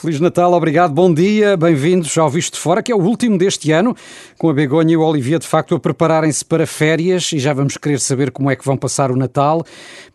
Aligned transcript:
Feliz 0.00 0.18
Natal, 0.18 0.50
obrigado, 0.54 0.94
bom 0.94 1.12
dia, 1.12 1.58
bem-vindos 1.58 2.16
ao 2.16 2.30
Visto 2.30 2.54
de 2.54 2.58
Fora, 2.58 2.82
que 2.82 2.90
é 2.90 2.94
o 2.94 3.02
último 3.02 3.36
deste 3.36 3.70
ano, 3.70 3.94
com 4.38 4.48
a 4.48 4.54
Begonha 4.54 4.94
e 4.94 4.96
o 4.96 5.02
Olivia 5.02 5.38
de 5.38 5.46
facto 5.46 5.74
a 5.74 5.78
prepararem-se 5.78 6.42
para 6.42 6.66
férias 6.66 7.30
e 7.34 7.38
já 7.38 7.52
vamos 7.52 7.76
querer 7.76 8.00
saber 8.00 8.30
como 8.30 8.50
é 8.50 8.56
que 8.56 8.64
vão 8.64 8.78
passar 8.78 9.10
o 9.10 9.14
Natal. 9.16 9.62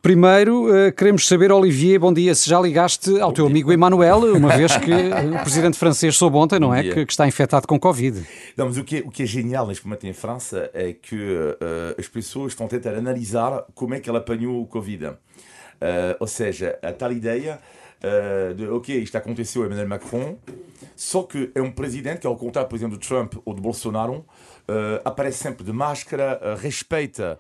Primeiro, 0.01 0.71
uh, 0.71 0.91
queremos 0.91 1.27
saber, 1.27 1.51
Olivier, 1.51 1.99
bom 1.99 2.11
dia, 2.11 2.33
se 2.33 2.49
já 2.49 2.59
ligaste 2.59 3.21
ao 3.21 3.31
teu 3.31 3.45
amigo 3.45 3.71
Emmanuel, 3.71 4.35
uma 4.35 4.57
vez 4.57 4.75
que 4.75 4.91
o 4.91 5.43
presidente 5.43 5.77
francês 5.77 6.17
soube 6.17 6.35
ontem, 6.35 6.59
não 6.59 6.73
é? 6.73 6.81
Que, 6.81 7.05
que, 7.05 7.13
está 7.13 7.27
infectado 7.27 7.67
com 7.67 7.79
Covid. 7.79 8.25
Não, 8.57 8.65
mas 8.65 8.77
o 8.77 8.83
que 8.83 8.97
é, 8.97 8.99
o 9.01 9.11
que 9.11 9.21
é 9.21 9.25
genial 9.27 9.67
neste 9.67 9.85
momento 9.85 10.07
em 10.07 10.13
França 10.13 10.67
é 10.73 10.93
que 10.93 11.15
uh, 11.15 11.95
as 11.95 12.07
pessoas 12.07 12.53
estão 12.53 12.65
a 12.65 12.69
tentar 12.69 12.95
analisar 12.95 13.63
como 13.75 13.93
é 13.93 13.99
que 13.99 14.09
ele 14.09 14.17
apanhou 14.17 14.63
o 14.63 14.65
Covid. 14.65 15.05
Uh, 15.05 15.15
ou 16.19 16.25
seja, 16.25 16.79
a 16.81 16.91
tal 16.91 17.11
ideia 17.11 17.59
uh, 18.03 18.53
de 18.53 18.67
ok, 18.67 18.97
isto 19.01 19.17
aconteceu 19.17 19.63
a 19.63 19.65
Emmanuel 19.65 19.87
Macron, 19.87 20.37
só 20.95 21.23
que 21.23 21.51
é 21.53 21.61
um 21.61 21.71
presidente 21.71 22.19
que, 22.19 22.27
ao 22.27 22.35
contrário, 22.35 22.69
por 22.69 22.75
exemplo, 22.75 22.97
de 22.97 23.07
Trump 23.07 23.35
ou 23.43 23.53
de 23.53 23.61
Bolsonaro, 23.61 24.13
uh, 24.13 25.01
aparece 25.03 25.39
sempre 25.39 25.63
de 25.63 25.71
máscara, 25.71 26.39
uh, 26.41 26.59
respeita 26.59 27.39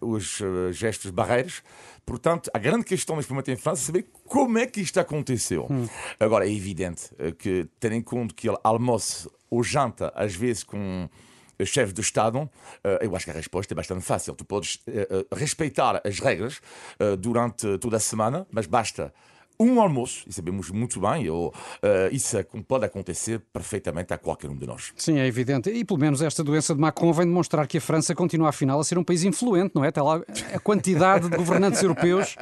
os 0.00 0.42
gestos 0.72 1.10
barreiros. 1.10 1.62
Portanto, 2.04 2.50
a 2.52 2.58
grande 2.58 2.84
questão 2.84 3.16
neste 3.16 3.30
momento 3.30 3.50
em 3.50 3.56
França 3.56 3.82
é 3.82 3.86
saber 3.86 4.06
como 4.26 4.58
é 4.58 4.66
que 4.66 4.80
isto 4.80 4.98
aconteceu. 4.98 5.68
Hum. 5.70 5.86
Agora, 6.18 6.46
é 6.46 6.52
evidente 6.52 7.10
que, 7.38 7.68
tendo 7.78 7.94
em 7.94 8.02
conta 8.02 8.34
que 8.34 8.48
ele 8.48 8.58
almoça 8.64 9.30
ou 9.48 9.62
janta, 9.62 10.12
às 10.16 10.34
vezes, 10.34 10.64
com 10.64 11.08
chefe 11.64 11.92
de 11.92 12.00
Estado, 12.00 12.48
eu 13.00 13.14
acho 13.14 13.24
que 13.24 13.30
a 13.30 13.34
resposta 13.34 13.74
é 13.74 13.76
bastante 13.76 14.02
fácil. 14.02 14.34
Tu 14.34 14.44
podes 14.44 14.80
respeitar 15.32 16.00
as 16.04 16.18
regras 16.18 16.60
durante 17.18 17.78
toda 17.78 17.96
a 17.96 18.00
semana, 18.00 18.46
mas 18.50 18.66
basta 18.66 19.12
um 19.62 19.80
almoço, 19.80 20.24
e 20.28 20.32
sabemos 20.32 20.70
muito 20.70 21.00
bem, 21.00 21.28
ou, 21.30 21.48
uh, 21.48 22.12
isso 22.12 22.36
pode 22.66 22.84
acontecer 22.84 23.40
perfeitamente 23.52 24.12
a 24.12 24.18
qualquer 24.18 24.50
um 24.50 24.56
de 24.56 24.66
nós. 24.66 24.92
Sim, 24.96 25.18
é 25.18 25.26
evidente. 25.26 25.70
E 25.70 25.84
pelo 25.84 26.00
menos 26.00 26.20
esta 26.20 26.42
doença 26.42 26.74
de 26.74 26.80
Macron 26.80 27.12
vem 27.12 27.26
demonstrar 27.26 27.66
que 27.66 27.78
a 27.78 27.80
França 27.80 28.14
continua 28.14 28.48
afinal 28.48 28.80
a 28.80 28.84
ser 28.84 28.98
um 28.98 29.04
país 29.04 29.22
influente, 29.24 29.72
não 29.74 29.84
é? 29.84 29.88
Até 29.88 30.02
lá 30.02 30.20
a 30.52 30.58
quantidade 30.58 31.28
de 31.28 31.36
governantes 31.36 31.80
europeus, 31.82 32.36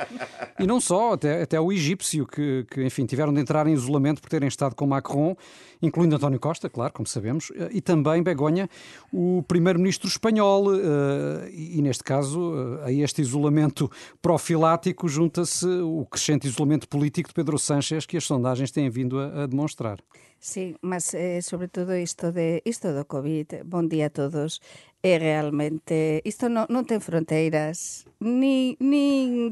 e 0.59 0.67
não 0.67 0.81
só, 0.81 1.13
até, 1.13 1.43
até 1.43 1.61
o 1.61 1.71
egípcio, 1.71 2.27
que, 2.27 2.65
que, 2.71 2.83
enfim, 2.83 3.05
tiveram 3.05 3.33
de 3.33 3.41
entrar 3.41 3.67
em 3.67 3.73
isolamento 3.73 4.23
por 4.23 4.29
terem 4.31 4.49
estado 4.49 4.75
com 4.75 4.87
Macron, 4.87 5.37
incluindo 5.83 6.17
António 6.17 6.39
Costa, 6.39 6.69
claro, 6.69 6.93
como 6.93 7.07
sabemos, 7.07 7.51
eh, 7.57 7.71
e 7.73 7.81
também 7.81 8.23
Begonha, 8.23 8.69
o 9.13 9.43
primeiro-ministro 9.47 10.09
espanhol, 10.09 10.75
eh, 10.75 11.51
e 11.53 11.83
neste 11.83 12.05
caso, 12.05 12.81
a 12.85 12.93
este 12.93 13.23
isolamento 13.23 13.91
profilático 14.21 15.09
junta-se 15.09 15.67
o 15.67 16.07
crescente 16.07 16.47
isolamento 16.47 16.89
político 16.89 17.29
de 17.29 17.35
Pedro 17.35 17.59
Sánchez 17.59 18.07
que 18.07 18.17
as 18.17 18.25
sondagens 18.25 18.71
têm 18.71 18.91
vindo 18.91 19.19
a, 19.19 19.47
demonstrar. 19.47 19.99
Sí, 20.39 20.75
mas 20.81 21.13
eh, 21.13 21.43
sobre 21.43 21.69
todo 21.69 21.95
isto 21.95 22.33
de 22.33 22.63
isto 22.65 22.95
do 22.97 23.05
COVID, 23.05 23.65
bon 23.65 23.89
día 23.89 24.09
a 24.09 24.11
todos, 24.11 24.63
é 25.03 25.19
realmente 25.19 26.21
isto 26.25 26.49
non, 26.49 26.65
non 26.73 26.89
ten 26.89 27.05
fronteiras 27.05 28.09
ni 28.21 28.77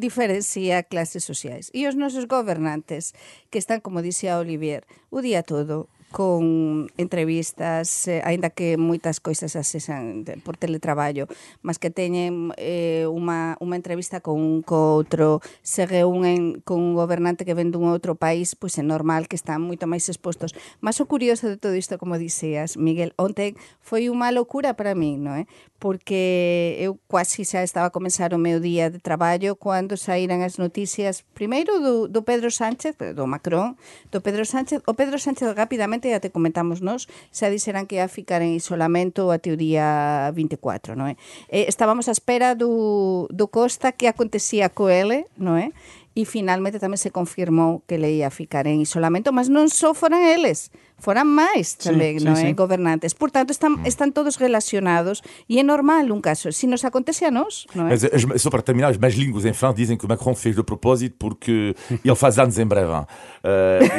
diferencia 0.00 0.84
clases 0.84 1.24
sociais. 1.24 1.68
E 1.76 1.84
os 1.88 1.96
nosos 1.96 2.24
gobernantes 2.24 3.12
que 3.52 3.60
están, 3.60 3.80
como 3.84 4.00
dixía 4.00 4.40
Olivier, 4.40 4.88
o 5.12 5.20
día 5.20 5.44
todo 5.44 5.92
con 6.10 6.88
entrevistas, 6.96 8.08
eh, 8.08 8.24
aínda 8.24 8.48
que 8.48 8.80
moitas 8.80 9.20
coisas 9.20 9.52
asexan 9.56 10.24
por 10.40 10.56
teletraballo, 10.56 11.28
mas 11.60 11.76
que 11.76 11.92
teñen 11.92 12.56
eh, 12.56 13.04
unha, 13.04 13.60
unha 13.60 13.76
entrevista 13.76 14.24
con 14.24 14.40
un 14.40 14.64
co 14.64 14.96
outro, 14.96 15.44
se 15.60 15.84
reúnen 15.84 16.64
con 16.64 16.80
un 16.80 16.92
gobernante 16.96 17.44
que 17.44 17.52
ven 17.52 17.68
dun 17.68 17.92
outro 17.92 18.16
país, 18.16 18.56
pois 18.56 18.80
é 18.80 18.84
normal 18.84 19.28
que 19.28 19.36
están 19.36 19.60
moito 19.60 19.84
máis 19.84 20.08
expostos. 20.08 20.56
Mas 20.80 20.96
o 21.02 21.04
curioso 21.04 21.44
de 21.44 21.60
todo 21.60 21.76
isto, 21.76 22.00
como 22.00 22.16
dixías, 22.16 22.80
Miguel, 22.80 23.12
ontem 23.20 23.52
foi 23.84 24.08
unha 24.08 24.32
locura 24.32 24.72
para 24.72 24.96
min, 24.96 25.20
non 25.20 25.36
é? 25.36 25.44
Porque 25.76 26.74
eu 26.80 26.96
quasi 27.06 27.44
xa 27.44 27.60
estaba 27.60 27.92
a 27.92 27.94
comenzar 27.94 28.32
o 28.32 28.40
meu 28.40 28.58
día 28.64 28.88
de 28.88 28.98
traballo 28.98 29.60
cando 29.60 30.00
saíran 30.00 30.40
as 30.40 30.56
noticias, 30.56 31.20
primeiro 31.36 31.78
do, 31.84 31.94
do 32.08 32.24
Pedro 32.24 32.48
Sánchez, 32.48 32.96
do 32.96 33.28
Macron, 33.28 33.76
do 34.08 34.24
Pedro 34.24 34.48
Sánchez, 34.48 34.80
o 34.88 34.96
Pedro 34.96 35.20
Sánchez 35.20 35.52
rapidamente 35.52 35.97
seguramente, 35.98 36.10
ya 36.10 36.20
te 36.20 36.30
comentamos 36.30 36.80
nos, 36.80 37.08
xa 37.32 37.50
dixeran 37.50 37.86
que 37.86 37.96
ia 37.96 38.08
ficar 38.08 38.42
en 38.42 38.54
isolamento 38.54 39.30
até 39.32 39.50
o 39.52 39.58
día 39.58 40.30
24, 40.34 40.94
non 40.94 41.10
é? 41.10 41.14
Eh, 41.50 41.66
estábamos 41.66 42.06
á 42.06 42.14
espera 42.14 42.54
do, 42.54 43.26
do 43.30 43.50
Costa 43.50 43.92
que 43.92 44.06
acontecía 44.06 44.70
co 44.70 44.88
ele, 44.88 45.26
non 45.36 45.58
é? 45.58 45.74
E 46.18 46.26
finalmente 46.26 46.82
tamén 46.82 46.98
se 46.98 47.14
confirmou 47.14 47.86
que 47.86 47.94
le 47.94 48.10
ia 48.10 48.26
ficar 48.34 48.66
en 48.66 48.82
isolamento, 48.82 49.30
mas 49.30 49.46
non 49.46 49.70
só 49.70 49.94
foran 49.94 50.26
eles, 50.26 50.74
foran 50.98 51.30
máis 51.30 51.78
tamén, 51.78 52.18
sí, 52.18 52.26
non 52.26 52.34
sí, 52.34 52.50
é? 52.50 52.50
Sí. 52.50 52.58
Gobernantes. 52.58 53.14
Por 53.14 53.30
tanto, 53.30 53.54
están, 53.54 53.78
mm. 53.78 53.86
están 53.86 54.10
todos 54.10 54.34
relacionados 54.42 55.22
e 55.46 55.62
é 55.62 55.64
normal 55.64 56.10
un 56.10 56.18
caso. 56.18 56.50
Se 56.50 56.66
nos 56.66 56.82
acontece 56.82 57.22
a 57.22 57.30
nós, 57.30 57.70
non 57.70 57.86
é? 57.86 57.94
Mas, 57.94 58.02
as, 58.02 58.26
só 58.42 58.50
para 58.50 58.66
terminar, 58.66 58.90
as 58.90 58.98
más 58.98 59.14
línguas 59.14 59.46
em 59.46 59.54
França 59.54 59.78
dizem 59.78 59.94
que 59.94 60.02
o 60.02 60.10
Macron 60.10 60.34
fez 60.34 60.58
de 60.58 60.66
propósito 60.66 61.14
porque 61.22 61.78
ele 62.02 62.18
faz 62.18 62.34
anos 62.34 62.58
em 62.58 62.66
breve 62.66 62.90
uh, 62.90 63.06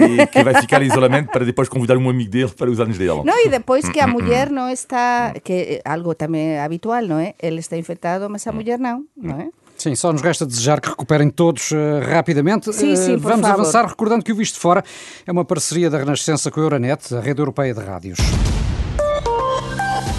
e 0.03 0.27
que 0.27 0.43
vai 0.43 0.59
ficar 0.59 0.83
em 0.83 0.91
isolamento 0.91 1.31
para 1.31 1.47
depois 1.47 1.71
convidar 1.71 1.95
um 1.95 2.11
amigo 2.11 2.27
dele 2.27 2.51
para 2.51 2.67
os 2.67 2.83
anos 2.83 2.99
dele. 2.99 3.23
Não, 3.23 3.39
e 3.39 3.47
depois 3.47 3.87
que 3.87 4.03
a 4.03 4.07
mulher 4.11 4.51
não 4.51 4.67
está, 4.67 5.39
que 5.39 5.79
é 5.79 5.81
algo 5.87 6.11
também 6.19 6.59
habitual, 6.59 6.99
não 7.07 7.15
é? 7.15 7.31
Ele 7.39 7.63
está 7.63 7.79
infectado, 7.79 8.27
mas 8.27 8.43
a 8.43 8.51
mulher 8.51 8.75
não, 8.75 9.07
não 9.15 9.39
é? 9.39 9.47
Sim, 9.79 9.95
só 9.95 10.11
nos 10.11 10.21
resta 10.21 10.45
desejar 10.45 10.81
que 10.81 10.89
recuperem 10.89 11.29
todos 11.29 11.71
uh, 11.71 11.75
rapidamente. 12.05 12.71
Sim, 12.73 12.97
sim, 12.97 13.15
uh, 13.15 13.19
vamos 13.19 13.47
favor. 13.47 13.61
avançar 13.61 13.85
recordando 13.85 14.23
que 14.25 14.31
o 14.31 14.35
Visto 14.35 14.59
Fora 14.59 14.83
é 15.25 15.31
uma 15.31 15.45
parceria 15.45 15.89
da 15.89 15.97
Renascença 15.97 16.51
com 16.51 16.59
a 16.59 16.63
Euronet, 16.63 17.15
a 17.15 17.21
rede 17.21 17.39
europeia 17.39 17.73
de 17.73 17.79
rádios. 17.79 18.19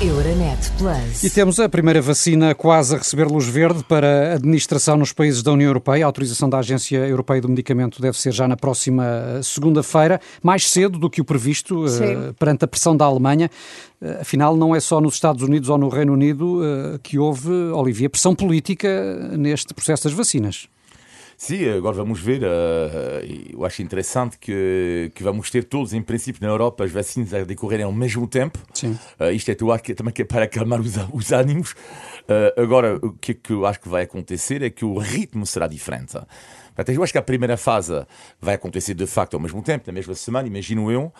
Euronet 0.03 0.73
Plus. 0.79 1.23
E 1.23 1.29
temos 1.29 1.61
a 1.61 1.69
primeira 1.69 2.01
vacina 2.01 2.55
quase 2.55 2.95
a 2.95 2.99
receber 2.99 3.27
luz 3.27 3.47
verde 3.47 3.85
para 3.85 4.33
administração 4.35 4.97
nos 4.97 5.13
países 5.13 5.43
da 5.43 5.53
União 5.53 5.69
Europeia. 5.69 6.05
A 6.05 6.07
autorização 6.07 6.49
da 6.49 6.59
Agência 6.59 7.07
Europeia 7.07 7.43
do 7.43 7.51
Medicamento 7.51 8.01
deve 8.01 8.17
ser 8.17 8.33
já 8.33 8.49
na 8.49 8.57
próxima 8.57 9.05
eh, 9.05 9.43
segunda-feira, 9.43 10.19
mais 10.43 10.71
cedo 10.71 10.99
do 10.99 11.11
que 11.11 11.21
o 11.21 11.25
previsto, 11.25 11.85
uh, 11.85 12.33
perante 12.39 12.65
a 12.65 12.69
pressão 12.69 12.97
da 12.97 13.05
Alemanha. 13.05 13.51
Uh, 14.01 14.23
afinal, 14.23 14.57
não 14.57 14.75
é 14.75 14.81
só 14.81 15.03
nos 15.03 15.15
Estados 15.15 15.43
Unidos 15.43 15.69
ou 15.69 15.77
no 15.77 15.91
Reino 15.91 16.15
Unido 16.15 16.63
uh, 16.63 16.99
que 17.03 17.19
houve, 17.19 17.51
Olivia, 17.51 18.09
pressão 18.09 18.35
política 18.35 18.89
neste 19.37 19.75
processo 19.75 20.05
das 20.05 20.15
vacinas. 20.15 20.67
Sim, 21.41 21.71
agora 21.71 21.97
vamos 21.97 22.21
ver. 22.21 22.43
Uh, 22.43 23.55
eu 23.55 23.65
acho 23.65 23.81
interessante 23.81 24.37
que, 24.37 25.11
que 25.15 25.23
vamos 25.23 25.51
ter 25.51 25.65
todos, 25.65 25.95
em 25.95 26.03
princípio, 26.03 26.47
na 26.47 26.53
Europa, 26.53 26.85
as 26.85 26.93
vacinas 26.93 27.33
a 27.33 27.45
decorrerem 27.45 27.87
ao 27.87 27.93
mesmo 27.93 28.27
tempo. 28.29 28.59
Sim. 28.75 28.91
Uh, 29.19 29.31
isto 29.33 29.51
é, 29.51 29.57
eu 29.59 29.73
acho 29.73 29.83
que 29.83 29.95
também 29.95 30.13
é 30.19 30.25
para 30.25 30.45
acalmar 30.45 30.79
os, 30.79 30.97
os 31.11 31.33
ânimos. 31.33 31.73
Uh, 31.73 32.61
agora, 32.61 32.97
o 32.97 33.15
que, 33.15 33.33
é 33.33 33.35
que 33.35 33.55
eu 33.55 33.65
acho 33.65 33.81
que 33.81 33.89
vai 33.89 34.03
acontecer 34.03 34.63
é 34.63 34.69
que 34.69 34.85
o 34.85 34.99
ritmo 34.99 35.47
será 35.47 35.67
diferente. 35.67 36.13
Portanto, 36.13 36.95
eu 36.95 37.03
acho 37.03 37.11
que 37.11 37.19
a 37.19 37.23
primeira 37.23 37.57
fase 37.57 38.07
vai 38.39 38.57
acontecer 38.57 38.93
de 38.93 39.07
facto 39.07 39.33
ao 39.33 39.41
mesmo 39.41 39.63
tempo, 39.63 39.85
na 39.87 39.95
mesma 39.95 40.15
semana, 40.15 40.47
imagino 40.47 40.93
eu 40.93 41.11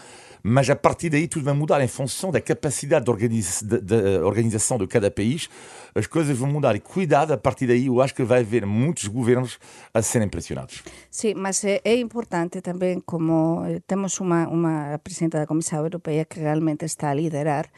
mas 0.43 0.69
a 0.71 0.77
partir 0.77 1.11
daí 1.11 1.29
tudo 1.29 1.45
vai 1.45 1.55
mudar 1.55 1.83
em 1.83 1.89
função 1.89 2.31
da 2.31 2.41
capacidade 2.41 3.05
de, 3.05 3.11
organiza 3.11 3.65
de, 3.65 3.81
de 3.81 4.19
organização 4.19 4.79
de 4.79 4.87
cada 4.87 5.11
país. 5.11 5.49
As 5.95 6.07
coisas 6.07 6.37
vão 6.37 6.49
mudar 6.49 6.77
e 6.77 6.81
cuidado, 6.81 7.33
a 7.33 7.39
partir 7.39 7.67
daí 7.67 7.87
eu 7.87 8.01
acho 8.01 8.15
que 8.15 8.23
vai 8.23 8.41
haver 8.41 8.65
muitos 8.65 9.07
governos 9.07 9.59
a 9.93 10.03
serem 10.03 10.29
pressionados. 10.29 10.83
Sim, 11.11 11.35
mas 11.35 11.65
é, 11.65 11.81
é 11.85 11.97
importante 11.97 12.61
também, 12.61 13.01
como 13.01 13.65
eh, 13.65 13.81
temos 13.87 14.21
uma, 14.21 14.49
uma 14.49 14.99
presidenta 15.03 15.39
da 15.39 15.47
Comissão 15.47 15.81
Europeia 15.81 16.25
que 16.25 16.39
realmente 16.41 16.85
está 16.85 17.11
a 17.11 17.15
liderar 17.15 17.69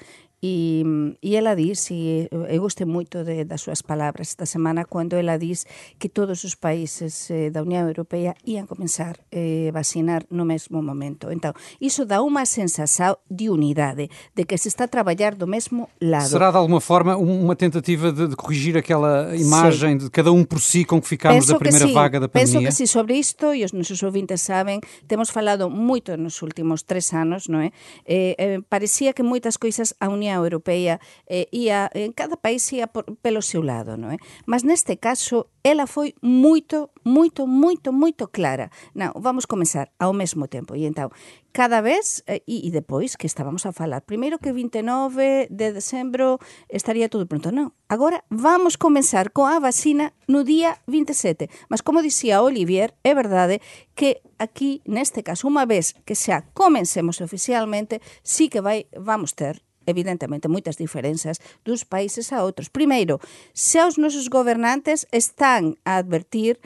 E, 0.43 0.83
e 1.23 1.37
ela 1.37 1.55
diz, 1.55 1.89
e 1.93 2.27
eu 2.51 2.61
gostei 2.63 2.85
moito 2.85 3.23
de, 3.23 3.45
das 3.45 3.63
súas 3.63 3.79
palabras 3.79 4.35
esta 4.35 4.45
semana, 4.45 4.83
cando 4.85 5.15
ela 5.15 5.39
diz 5.39 5.65
que 6.03 6.09
todos 6.09 6.43
os 6.43 6.59
países 6.59 7.31
eh, 7.31 7.55
da 7.55 7.63
Unión 7.63 7.87
Europea 7.87 8.35
ian 8.43 8.67
comenzar 8.67 9.23
eh, 9.31 9.71
vacinar 9.71 10.27
no 10.35 10.43
mesmo 10.43 10.83
momento. 10.83 11.31
Entón, 11.31 11.55
iso 11.79 12.03
dá 12.11 12.19
unha 12.27 12.43
sensación 12.43 13.23
de 13.31 13.55
unidade, 13.55 14.11
de 14.35 14.43
que 14.43 14.59
se 14.59 14.67
está 14.67 14.85
a 14.85 14.91
traballar 14.91 15.39
do 15.39 15.47
mesmo 15.47 15.87
lado. 16.03 16.27
Será 16.27 16.51
de 16.51 16.59
alguma 16.59 16.83
forma 16.83 17.15
uma 17.15 17.55
tentativa 17.55 18.11
de, 18.11 18.27
de 18.27 18.35
corrigir 18.35 18.75
aquela 18.75 19.31
imagem 19.39 19.95
sí. 19.95 20.05
de 20.07 20.11
cada 20.11 20.35
um 20.35 20.43
por 20.43 20.59
si 20.59 20.83
com 20.83 20.99
que 20.99 21.07
ficámos 21.07 21.47
da 21.47 21.55
primeira 21.55 21.87
sí. 21.87 21.95
vaga 21.95 22.19
da 22.19 22.27
pandemia? 22.27 22.67
Penso 22.67 22.67
que 22.67 22.75
si, 22.75 22.91
sobre 22.91 23.15
isto, 23.15 23.55
e 23.55 23.63
os 23.63 23.71
nosos 23.71 24.03
ouvintes 24.03 24.43
saben, 24.43 24.83
temos 25.07 25.31
falado 25.31 25.71
moito 25.71 26.19
nos 26.19 26.43
últimos 26.43 26.83
tres 26.83 27.15
anos, 27.15 27.47
non 27.47 27.63
é? 27.63 27.71
Eh, 28.11 28.35
eh, 28.43 28.59
parecía 28.67 29.15
que 29.15 29.23
moitas 29.23 29.55
coisas 29.55 29.95
a 30.03 30.11
Unión 30.11 30.32
Unión 30.41 30.53
Europea 30.53 31.01
eh, 31.27 31.49
ia, 31.51 31.91
en 31.95 32.13
cada 32.13 32.37
país 32.37 32.65
ia 32.73 32.87
por, 32.87 33.05
pelo 33.21 33.43
seu 33.43 33.63
lado, 33.63 33.97
non 33.97 34.15
é? 34.15 34.19
Mas 34.47 34.65
neste 34.65 34.97
caso, 34.97 35.53
ela 35.63 35.87
foi 35.87 36.15
moito, 36.23 36.91
moito, 37.05 37.47
moito, 37.47 37.93
moito 37.93 38.29
clara. 38.29 38.71
Non, 38.95 39.13
vamos 39.19 39.47
comenzar 39.47 39.93
ao 39.99 40.13
mesmo 40.13 40.49
tempo. 40.49 40.75
E 40.75 40.89
entón, 40.89 41.13
cada 41.53 41.81
vez, 41.81 42.25
eh, 42.27 42.43
e, 42.47 42.67
e 42.67 42.71
depois 42.73 43.17
que 43.17 43.29
estábamos 43.29 43.67
a 43.67 43.73
falar, 43.73 44.03
primeiro 44.03 44.39
que 44.39 44.53
29 44.53 45.49
de 45.51 45.69
decembro 45.73 46.39
estaría 46.69 47.13
todo 47.13 47.29
pronto. 47.29 47.53
Non, 47.53 47.77
agora 47.87 48.25
vamos 48.33 48.81
comenzar 48.81 49.31
coa 49.31 49.61
vacina 49.61 50.17
no 50.27 50.43
día 50.43 50.81
27. 50.89 51.49
Mas 51.69 51.85
como 51.85 52.03
dicía 52.03 52.43
Olivier, 52.43 52.97
é 53.05 53.13
verdade 53.15 53.61
que 53.95 54.23
aquí, 54.39 54.83
neste 54.89 55.23
caso, 55.23 55.47
unha 55.47 55.69
vez 55.69 55.95
que 56.03 56.19
xa 56.19 56.49
comencemos 56.57 57.23
oficialmente, 57.23 58.03
sí 58.27 58.51
que 58.51 58.65
vai, 58.65 58.91
vamos 58.97 59.37
ter 59.39 59.63
evidentemente 59.87 60.49
moitas 60.49 60.77
diferenzas 60.77 61.39
dos 61.65 61.85
países 61.85 62.33
a 62.33 62.43
outros. 62.43 62.69
Primeiro, 62.69 63.21
se 63.53 63.79
os 63.83 63.99
nosos 63.99 64.29
gobernantes 64.29 65.07
están 65.13 65.79
a 65.85 66.01
advertir 66.01 66.61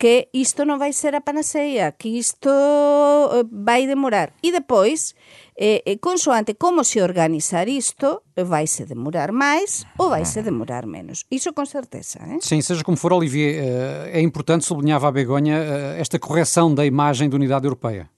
que 0.00 0.32
isto 0.32 0.64
non 0.64 0.80
vai 0.80 0.96
ser 0.96 1.12
a 1.12 1.20
panaceia, 1.20 1.92
que 1.92 2.16
isto 2.16 2.48
eh, 2.48 3.44
vai 3.52 3.84
demorar. 3.84 4.32
E 4.40 4.48
depois, 4.48 5.12
eh, 5.60 5.84
eh, 5.84 6.00
consoante 6.00 6.56
como 6.56 6.88
se 6.88 7.04
organizar 7.04 7.68
isto, 7.68 8.24
vai 8.32 8.64
se 8.64 8.88
demorar 8.88 9.28
máis 9.28 9.84
ou 10.00 10.08
vai 10.08 10.24
se 10.24 10.40
demorar 10.40 10.88
menos. 10.88 11.28
Iso 11.28 11.52
con 11.52 11.68
certeza. 11.68 12.16
Eh? 12.24 12.40
Sim, 12.40 12.64
seja 12.64 12.80
como 12.80 12.96
for, 12.96 13.12
Olivier, 13.12 13.60
é 14.08 14.24
importante, 14.24 14.64
sublinhava 14.64 15.12
a 15.12 15.12
Begonha, 15.12 15.60
esta 16.00 16.16
correção 16.16 16.72
da 16.72 16.88
imagem 16.88 17.28
da 17.28 17.36
unidade 17.36 17.68
europeia. 17.68 18.08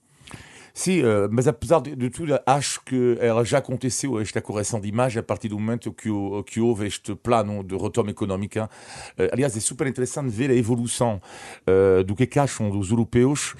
Sim, 0.74 1.02
uh, 1.02 1.28
mas 1.30 1.46
apesar 1.46 1.80
de, 1.80 2.08
tudo, 2.08 2.38
acho 2.46 2.82
que 2.84 3.18
ela 3.20 3.44
já 3.44 3.58
aconteceu, 3.58 4.18
esta 4.18 4.40
correção 4.40 4.80
de 4.80 4.88
imagem, 4.88 5.20
a 5.20 5.22
partir 5.22 5.48
do 5.48 5.58
momento 5.58 5.92
que, 5.92 6.08
o, 6.08 6.42
que 6.42 6.60
houve 6.60 6.86
este 6.86 7.14
plano 7.14 7.62
de 7.62 7.76
retoma 7.76 8.10
económica. 8.10 8.70
Uh, 9.18 9.28
aliás, 9.32 9.56
é 9.56 9.60
super 9.60 9.86
interessante 9.86 10.30
ver 10.30 10.50
a 10.50 10.54
evolução 10.54 11.20
uh, 11.66 12.02
do 12.04 12.14
que, 12.14 12.22
é 12.22 12.26
que 12.26 12.38
acham 12.38 12.70
dos 12.70 12.90
europeus 12.90 13.54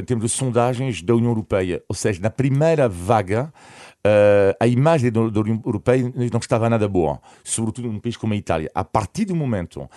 em 0.00 0.04
termos 0.04 0.30
de 0.30 0.36
sondagens 0.36 1.02
da 1.02 1.14
União 1.14 1.30
Europeia. 1.30 1.82
Ou 1.88 1.94
seja, 1.94 2.20
na 2.22 2.30
primeira 2.30 2.88
vaga, 2.88 3.52
a 4.58 4.66
imagem 4.66 5.12
da 5.12 5.20
União 5.20 5.60
Europeia 5.64 6.10
não 6.32 6.40
estava 6.40 6.70
nada 6.70 6.88
boa, 6.88 7.20
sobretudo 7.44 7.92
num 7.92 8.00
país 8.00 8.16
como 8.16 8.32
a 8.32 8.36
Itália. 8.36 8.70
A 8.74 8.82
partir 8.82 9.26
do 9.26 9.36
momento 9.36 9.88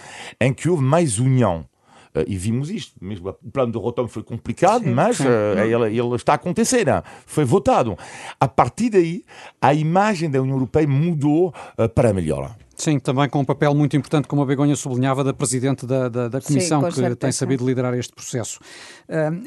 em 0.41 0.53
que 0.53 0.67
houve 0.67 0.83
mais 0.83 1.19
união, 1.19 1.65
Uh, 1.65 1.78
e 2.27 2.35
vimos 2.37 2.69
isto, 2.69 2.93
mesmo 2.99 3.29
o 3.29 3.51
plano 3.51 3.71
de 3.71 3.77
Rotom 3.77 4.07
foi 4.07 4.23
complicado, 4.23 4.83
sim, 4.83 4.91
mas 4.91 5.19
uh, 5.19 5.23
ele, 5.57 5.97
ele, 5.97 6.15
está 6.15 6.33
a 6.33 6.35
acontecer, 6.35 6.85
não? 6.85 7.03
foi 7.25 7.45
votado. 7.45 7.97
A 8.39 8.47
partir 8.47 8.89
daí, 8.89 9.23
a 9.61 9.73
imagem 9.73 10.29
da 10.29 10.41
União 10.41 10.55
Europeia 10.55 10.87
mudou 10.87 11.53
uh, 11.77 11.89
para 11.89 12.13
melhor. 12.13 12.55
Sim, 12.75 12.97
também 12.97 13.27
com 13.27 13.39
um 13.39 13.45
papel 13.45 13.75
muito 13.75 13.97
importante, 13.97 14.27
como 14.27 14.41
a 14.41 14.45
Begonha 14.45 14.75
sublinhava, 14.75 15.23
da 15.23 15.33
Presidente 15.33 15.85
da, 15.85 16.07
da, 16.07 16.27
da 16.29 16.41
Comissão, 16.41 16.79
Sim, 16.79 16.87
que 16.87 16.93
certeza. 16.93 17.15
tem 17.17 17.31
sabido 17.31 17.65
liderar 17.65 17.93
este 17.93 18.13
processo. 18.13 18.57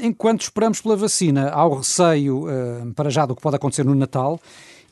enquanto 0.03 0.43
esperamos 0.43 0.83
pela 0.83 0.97
vacina, 0.97 1.49
há 1.49 1.65
o 1.65 1.77
receio, 1.77 2.45
para 2.95 3.09
já, 3.09 3.25
do 3.25 3.35
que 3.35 3.41
pode 3.41 3.57
acontecer 3.57 3.87
no 3.87 3.95
Natal 3.95 4.39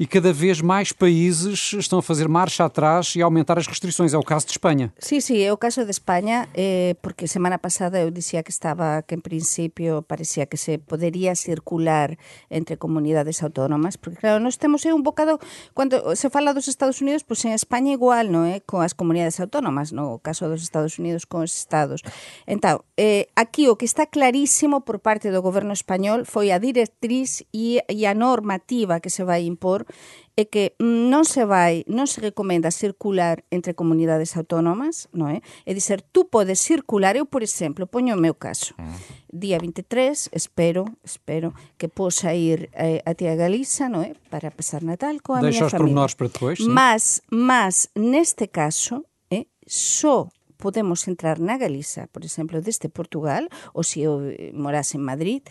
e 0.01 0.07
cada 0.07 0.33
vez 0.33 0.63
mais 0.63 0.93
países 0.93 1.75
estão 1.75 1.99
a 1.99 2.03
fazer 2.03 2.27
marcha 2.27 2.65
atrás 2.65 3.15
e 3.15 3.21
a 3.21 3.27
aumentar 3.27 3.59
as 3.59 3.67
restrições. 3.67 4.15
É 4.15 4.17
o 4.17 4.23
caso 4.23 4.47
de 4.47 4.53
Espanha. 4.53 4.91
Sim, 4.99 5.21
sim, 5.21 5.39
é 5.43 5.53
o 5.53 5.59
caso 5.59 5.85
de 5.85 5.91
Espanha, 5.91 6.49
eh, 6.55 6.97
porque 7.03 7.29
semana 7.29 7.59
passada 7.59 8.01
eu 8.01 8.11
dizia 8.11 8.43
que 8.43 8.51
estava, 8.51 9.03
que 9.03 9.15
em 9.15 9.21
princípio 9.21 10.01
parecia 10.01 10.47
que 10.47 10.57
se 10.57 10.79
poderia 10.79 11.35
circular 11.35 12.17
entre 12.51 12.79
comunidades 12.79 13.43
autónomas, 13.43 13.99
porque 13.99 14.21
claro, 14.21 14.43
nós 14.43 14.57
temos 14.57 14.87
é 14.87 14.95
un 14.95 15.03
bocado, 15.03 15.39
quando 15.75 16.17
se 16.17 16.31
fala 16.31 16.55
dos 16.55 16.67
Estados 16.67 17.03
Unidos, 17.03 17.23
pois 17.23 17.45
en 17.45 17.53
España 17.53 17.93
igual, 17.93 18.33
non 18.33 18.49
é? 18.49 18.65
Con 18.65 18.81
as 18.81 18.97
comunidades 18.97 19.37
autónomas, 19.37 19.93
no 19.93 20.17
caso 20.25 20.49
dos 20.49 20.65
Estados 20.65 20.97
Unidos 20.97 21.29
con 21.29 21.45
os 21.45 21.53
estados. 21.53 22.01
Entón, 22.49 22.81
eh, 22.97 23.29
aquí 23.37 23.69
o 23.69 23.77
que 23.77 23.85
está 23.85 24.09
clarísimo 24.09 24.81
por 24.81 25.05
parte 25.05 25.29
do 25.29 25.45
goberno 25.45 25.77
español 25.77 26.25
foi 26.25 26.57
a 26.57 26.57
directriz 26.57 27.45
e, 27.53 27.85
e 27.85 28.09
a 28.09 28.17
normativa 28.17 29.05
que 29.05 29.13
se 29.13 29.29
vai 29.29 29.45
impor 29.45 29.90
é 30.37 30.45
que 30.49 30.73
non 30.81 31.29
se 31.29 31.45
vai, 31.45 31.85
non 31.91 32.09
se 32.09 32.23
recomenda 32.25 32.73
circular 32.73 33.45
entre 33.53 33.77
comunidades 33.77 34.39
autónomas, 34.41 35.11
non 35.13 35.29
é? 35.29 35.45
É 35.69 35.73
dizer, 35.77 36.01
tú 36.01 36.33
podes 36.33 36.63
circular, 36.63 37.19
eu, 37.19 37.29
por 37.29 37.45
exemplo, 37.45 37.85
poño 37.85 38.17
o 38.17 38.21
meu 38.21 38.33
caso. 38.33 38.73
Día 39.29 39.61
23, 39.61 40.33
espero, 40.33 40.89
espero 41.05 41.53
que 41.77 41.93
posa 41.93 42.33
ir 42.33 42.73
eh, 42.73 43.05
a 43.05 43.13
tía 43.13 43.37
Galiza, 43.37 43.93
non 43.93 44.07
é? 44.07 44.17
Para 44.33 44.49
pasar 44.49 44.81
Natal 44.81 45.21
coa 45.21 45.45
Deixa 45.45 45.69
miña 45.69 45.77
familia. 45.77 46.09
Deixa 46.09 46.09
os 46.09 46.17
para 46.17 46.31
depois, 46.33 46.57
sim. 46.57 46.71
Mas, 46.73 47.21
mas, 47.29 47.93
neste 47.93 48.49
caso, 48.49 49.05
é, 49.29 49.45
só 49.69 50.31
podemos 50.61 51.09
entrar 51.09 51.41
na 51.41 51.57
Galiza, 51.57 52.07
por 52.13 52.25
exemplo, 52.25 52.61
desde 52.61 52.89
Portugal, 52.89 53.49
ou 53.73 53.83
se 53.83 54.05
eu 54.05 54.21
morase 54.53 55.01
en 55.01 55.05
Madrid, 55.05 55.43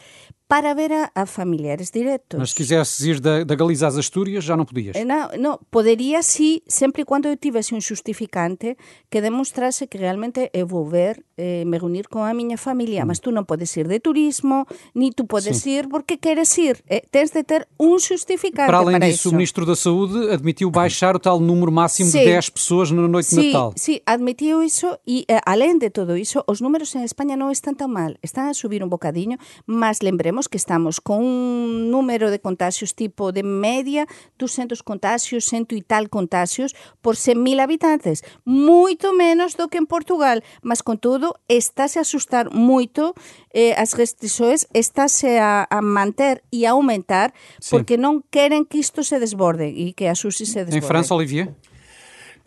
para 0.50 0.74
ver 0.74 0.92
a, 0.92 1.12
a 1.14 1.26
familiares 1.28 1.92
directos. 1.92 2.40
Mas 2.40 2.50
se 2.50 2.56
quisesses 2.56 3.00
ir 3.06 3.20
da, 3.20 3.44
da 3.44 3.54
Galiza 3.54 3.86
às 3.86 3.96
Astúrias, 3.96 4.44
já 4.44 4.58
não 4.58 4.66
podias? 4.66 4.96
Eh, 4.96 5.06
não, 5.06 5.30
não, 5.38 5.60
poderia 5.70 6.24
sim, 6.24 6.60
sempre 6.68 7.04
e 7.04 7.06
quando 7.06 7.28
eu 7.28 7.38
tivesse 7.38 7.76
um 7.76 7.80
justificante 7.80 8.76
que 9.12 9.22
demonstrasse 9.22 9.86
que 9.86 10.00
realmente 10.00 10.50
eu 10.52 10.66
vou 10.66 10.88
ver, 10.88 11.24
eh, 11.38 11.64
me 11.66 11.78
reunir 11.78 12.08
com 12.08 12.24
a 12.24 12.34
minha 12.34 12.58
família. 12.58 13.06
Mas 13.06 13.20
tu 13.20 13.32
não 13.32 13.46
podes 13.46 13.78
ir 13.78 13.88
de 13.88 14.00
turismo, 14.00 14.66
nem 14.96 15.12
tu 15.12 15.24
podes 15.24 15.58
sim. 15.58 15.70
ir 15.70 15.88
porque 15.88 16.18
queres 16.18 16.58
ir. 16.58 16.84
Eh, 16.90 17.04
tens 17.12 17.30
de 17.30 17.44
ter 17.44 17.68
um 17.80 18.00
justificante 18.00 18.66
para 18.66 18.80
além 18.80 18.98
para 18.98 19.08
disso, 19.08 19.20
isso. 19.20 19.30
o 19.30 19.34
Ministro 19.34 19.68
da 19.68 19.76
Saúde 19.76 20.32
admitiu 20.32 20.72
baixar 20.72 21.16
o 21.16 21.20
tal 21.20 21.40
número 21.40 21.72
máximo 21.72 22.10
sim. 22.10 22.20
de 22.20 22.26
10 22.26 22.50
pessoas 22.50 22.90
na 22.90 23.08
noite 23.08 23.30
sim, 23.30 23.42
de 23.42 23.48
Natal. 23.54 23.74
Sim, 23.76 24.00
admitiu 24.04 24.64
isso 24.64 24.98
e, 25.06 25.26
eh, 25.30 25.40
além 25.46 25.78
de 25.78 25.92
tudo 25.92 26.18
isso, 26.18 26.44
os 26.48 26.60
números 26.60 26.96
em 26.96 27.04
Espanha 27.04 27.38
não 27.38 27.52
estão 27.52 27.76
tão 27.76 27.88
mal. 27.88 28.16
Estão 28.24 28.50
a 28.50 28.54
subir 28.56 28.84
um 28.84 28.90
bocadinho, 28.90 29.38
mas 29.68 30.00
lembremos 30.02 30.39
que 30.48 30.56
estamos 30.56 31.02
con 31.02 31.20
un 31.26 31.92
número 31.92 32.32
de 32.32 32.40
contagios 32.40 32.94
tipo 32.94 33.34
de 33.34 33.44
media 33.44 34.08
200 34.38 34.82
contagios, 34.84 35.46
cento 35.50 35.76
e 35.76 35.82
tal 35.82 36.08
contagios 36.08 36.78
por 37.02 37.18
100.000 37.18 37.60
habitantes, 37.60 38.24
moito 38.46 39.12
menos 39.12 39.58
do 39.58 39.68
que 39.68 39.82
en 39.82 39.90
Portugal, 39.90 40.46
mas 40.62 40.80
con 40.86 41.02
todo 41.02 41.36
estáse 41.50 42.00
a 42.00 42.06
asustar 42.06 42.54
moito 42.54 43.18
eh, 43.52 43.74
as 43.76 43.98
restrições, 43.98 44.70
estáse 44.74 45.42
a, 45.42 45.68
a 45.68 45.82
manter 45.82 46.44
e 46.54 46.66
a 46.66 46.72
aumentar 46.72 47.34
porque 47.68 47.98
Sim. 47.98 48.06
non 48.06 48.14
queren 48.30 48.64
que 48.64 48.80
isto 48.80 49.04
se 49.04 49.20
desborde 49.20 49.68
e 49.68 49.92
que 49.92 50.08
a 50.08 50.16
SUSI 50.16 50.46
se 50.46 50.64
desborde. 50.64 50.80
En 50.80 50.86
França, 50.86 51.18
Olivier? 51.18 51.52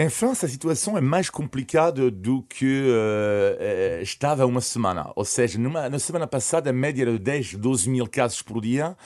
Em 0.03 0.11
França, 0.11 0.47
a 0.47 0.49
situação 0.49 0.99
é 0.99 1.01
mais 1.01 1.31
complicada 1.31 2.11
do 2.11 2.43
que 2.43 2.89
uh, 2.89 4.03
estava 4.03 4.45
uma 4.45 4.61
semana. 4.61 5.13
Ou 5.15 5.25
seja, 5.25 5.61
numa, 5.61 5.89
na 5.89 6.01
semana 6.01 6.27
passada, 6.27 6.71
a 6.71 6.73
média 6.73 7.05
era 7.05 7.13
de 7.13 7.21
10, 7.21 7.55
12 7.55 7.89
mil 7.89 8.09
casos 8.09 8.43
por 8.43 8.61
dia. 8.61 8.97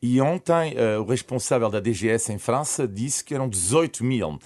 E 0.00 0.18
ontem, 0.18 0.76
uh, 0.78 1.02
o 1.02 1.04
responsável 1.04 1.68
da 1.68 1.78
DGS 1.78 2.32
em 2.32 2.38
França 2.38 2.88
disse 2.88 3.22
que 3.22 3.34
eram 3.34 3.50
18 3.50 4.02
mil. 4.02 4.30
Uh, 4.30 4.40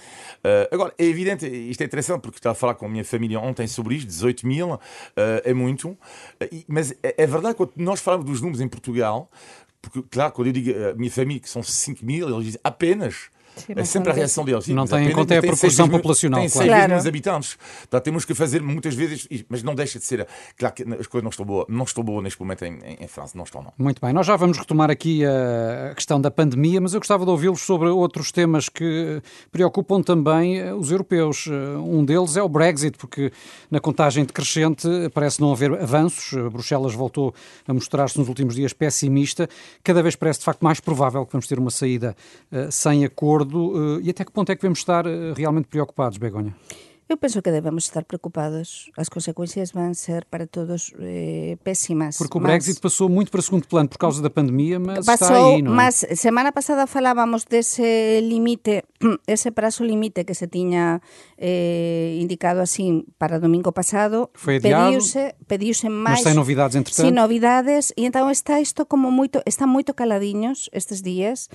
agora, 0.69 0.93
é 0.97 1.05
evidente, 1.05 1.47
isto 1.47 1.79
é 1.79 1.85
interessante 1.85 2.19
porque 2.19 2.39
estava 2.39 2.51
a 2.51 2.59
falar 2.59 2.75
com 2.75 2.87
a 2.87 2.89
minha 2.89 3.05
família 3.05 3.39
ontem 3.39 3.65
sobre 3.65 3.95
isto: 3.95 4.07
18 4.07 4.45
mil 4.45 4.77
é 5.15 5.53
muito. 5.53 5.97
mas 6.67 6.91
é, 7.01 7.23
é 7.23 7.25
verdade 7.25 7.55
quando 7.55 7.71
nós 7.77 8.01
falamos 8.01 8.25
dos 8.25 8.41
números 8.41 8.59
em 8.59 8.67
Portugal, 8.67 9.31
porque, 9.81 10.03
claro, 10.11 10.33
quando 10.33 10.47
eu 10.47 10.53
digo 10.53 10.77
a 10.89 10.93
minha 10.93 11.09
família 11.09 11.41
que 11.41 11.49
são 11.49 11.63
5 11.63 12.05
mil, 12.05 12.27
eles 12.27 12.43
dizem 12.47 12.59
apenas. 12.65 13.33
Sim, 13.55 13.73
é 13.75 13.83
sempre 13.83 14.11
a 14.11 14.13
reação 14.13 14.43
deles. 14.43 14.67
Não 14.67 14.85
tem 14.85 15.07
em 15.07 15.11
conta 15.11 15.33
é 15.33 15.37
a 15.37 15.41
proporção 15.41 15.89
populacional. 15.89 16.39
Tem 16.41 16.49
6 16.49 16.65
claro. 16.65 16.93
mil 16.93 17.07
habitantes. 17.07 17.57
Então, 17.87 17.99
temos 17.99 18.25
que 18.25 18.33
fazer 18.33 18.61
muitas 18.61 18.95
vezes, 18.95 19.27
mas 19.49 19.63
não 19.63 19.75
deixa 19.75 19.99
de 19.99 20.05
ser. 20.05 20.27
Claro 20.57 20.75
que 20.75 20.83
as 20.83 21.07
coisas 21.07 21.23
não 21.23 21.29
estão 21.29 21.45
boas, 21.45 21.65
não 21.69 21.83
estão 21.83 22.03
boas 22.03 22.23
neste 22.23 22.39
momento 22.39 22.65
em, 22.65 22.79
em, 22.99 23.07
França, 23.07 23.37
não 23.37 23.43
estão, 23.43 23.61
não. 23.61 23.73
Muito 23.77 24.01
bem, 24.01 24.13
nós 24.13 24.25
já 24.25 24.35
vamos 24.35 24.57
retomar 24.57 24.89
aqui 24.89 25.23
a 25.25 25.93
questão 25.95 26.19
da 26.19 26.29
pandemia, 26.29 26.81
mas 26.81 26.93
eu 26.93 26.99
gostava 26.99 27.23
de 27.25 27.31
ouvi-los 27.31 27.61
sobre 27.61 27.87
outros 27.89 28.31
temas 28.31 28.69
que 28.69 29.21
preocupam 29.51 30.01
também 30.01 30.59
eh, 30.59 30.73
os 30.73 30.91
europeus. 30.91 31.47
Eh, 31.47 31.77
um 31.77 32.03
deles 32.03 32.35
é 32.35 32.43
o 32.43 32.49
Brexit, 32.49 32.97
porque 32.97 33.31
na 33.69 33.79
contagem 33.79 34.25
decrescente 34.25 34.87
parece 35.13 35.39
não 35.39 35.51
haver 35.51 35.73
avanços. 35.81 36.33
Eh, 36.33 36.49
Bruxelas 36.49 36.93
voltou 36.93 37.33
a 37.67 37.73
mostrar-se 37.73 38.17
nos 38.17 38.27
últimos 38.27 38.55
dias 38.55 38.73
pessimista. 38.73 39.47
Cada 39.83 40.01
vez 40.01 40.15
parece 40.15 40.39
de 40.39 40.45
facto 40.45 40.61
mais 40.61 40.79
provável 40.79 41.25
que 41.25 41.31
vamos 41.31 41.47
ter 41.47 41.59
uma 41.59 41.71
saída 41.71 42.15
sem 42.69 43.05
acordo 43.05 43.44
acordo 43.45 43.99
eh, 43.99 44.01
e 44.03 44.09
até 44.09 44.25
que 44.25 44.31
ponto 44.31 44.51
é 44.51 44.55
que 44.55 44.61
devemos 44.61 44.79
estar 44.79 45.05
eh, 45.05 45.33
realmente 45.35 45.67
preocupados, 45.67 46.17
Begonha? 46.17 46.55
Eu 47.07 47.17
penso 47.17 47.39
que 47.39 47.51
devemos 47.51 47.83
estar 47.83 48.03
preocupados. 48.03 48.89
As 48.97 49.07
consequências 49.07 49.71
vão 49.71 49.93
ser 49.93 50.25
para 50.25 50.47
todos 50.47 50.91
eh, 50.99 51.55
péssimas. 51.63 52.17
Porque 52.17 52.35
o 52.35 52.41
Brexit 52.41 52.81
passou 52.81 53.07
muito 53.07 53.29
para 53.29 53.43
segundo 53.43 53.67
plano 53.67 53.87
por 53.87 53.99
causa 53.99 54.23
da 54.23 54.29
pandemia, 54.29 54.79
mas 54.79 55.05
passou, 55.05 55.27
está 55.27 55.37
aí, 55.37 55.61
não 55.61 55.73
é? 55.73 55.75
Mas 55.75 56.03
semana 56.15 56.51
passada 56.51 56.87
falávamos 56.87 57.45
desse 57.45 58.19
limite, 58.21 58.83
esse 59.27 59.51
prazo 59.51 59.83
limite 59.83 60.23
que 60.23 60.33
se 60.33 60.47
tinha 60.47 60.99
eh, 61.37 62.17
indicado 62.19 62.59
assim 62.59 63.05
para 63.19 63.39
domingo 63.39 63.71
passado. 63.71 64.31
Foi 64.33 64.55
adiado. 64.55 64.85
Pediu-se 64.85 65.35
pediu 65.47 65.73
mais. 65.91 66.15
Mas 66.15 66.21
sem 66.21 66.33
novidades, 66.33 66.75
entretanto. 66.75 67.05
Sem 67.05 67.11
novidades. 67.11 67.93
E 67.95 68.05
então 68.05 68.31
está 68.31 68.59
isto 68.59 68.83
como 68.87 69.11
muito, 69.11 69.43
está 69.45 69.67
muito 69.67 69.93
caladinhos 69.93 70.71
estes 70.73 71.03
dias. 71.03 71.49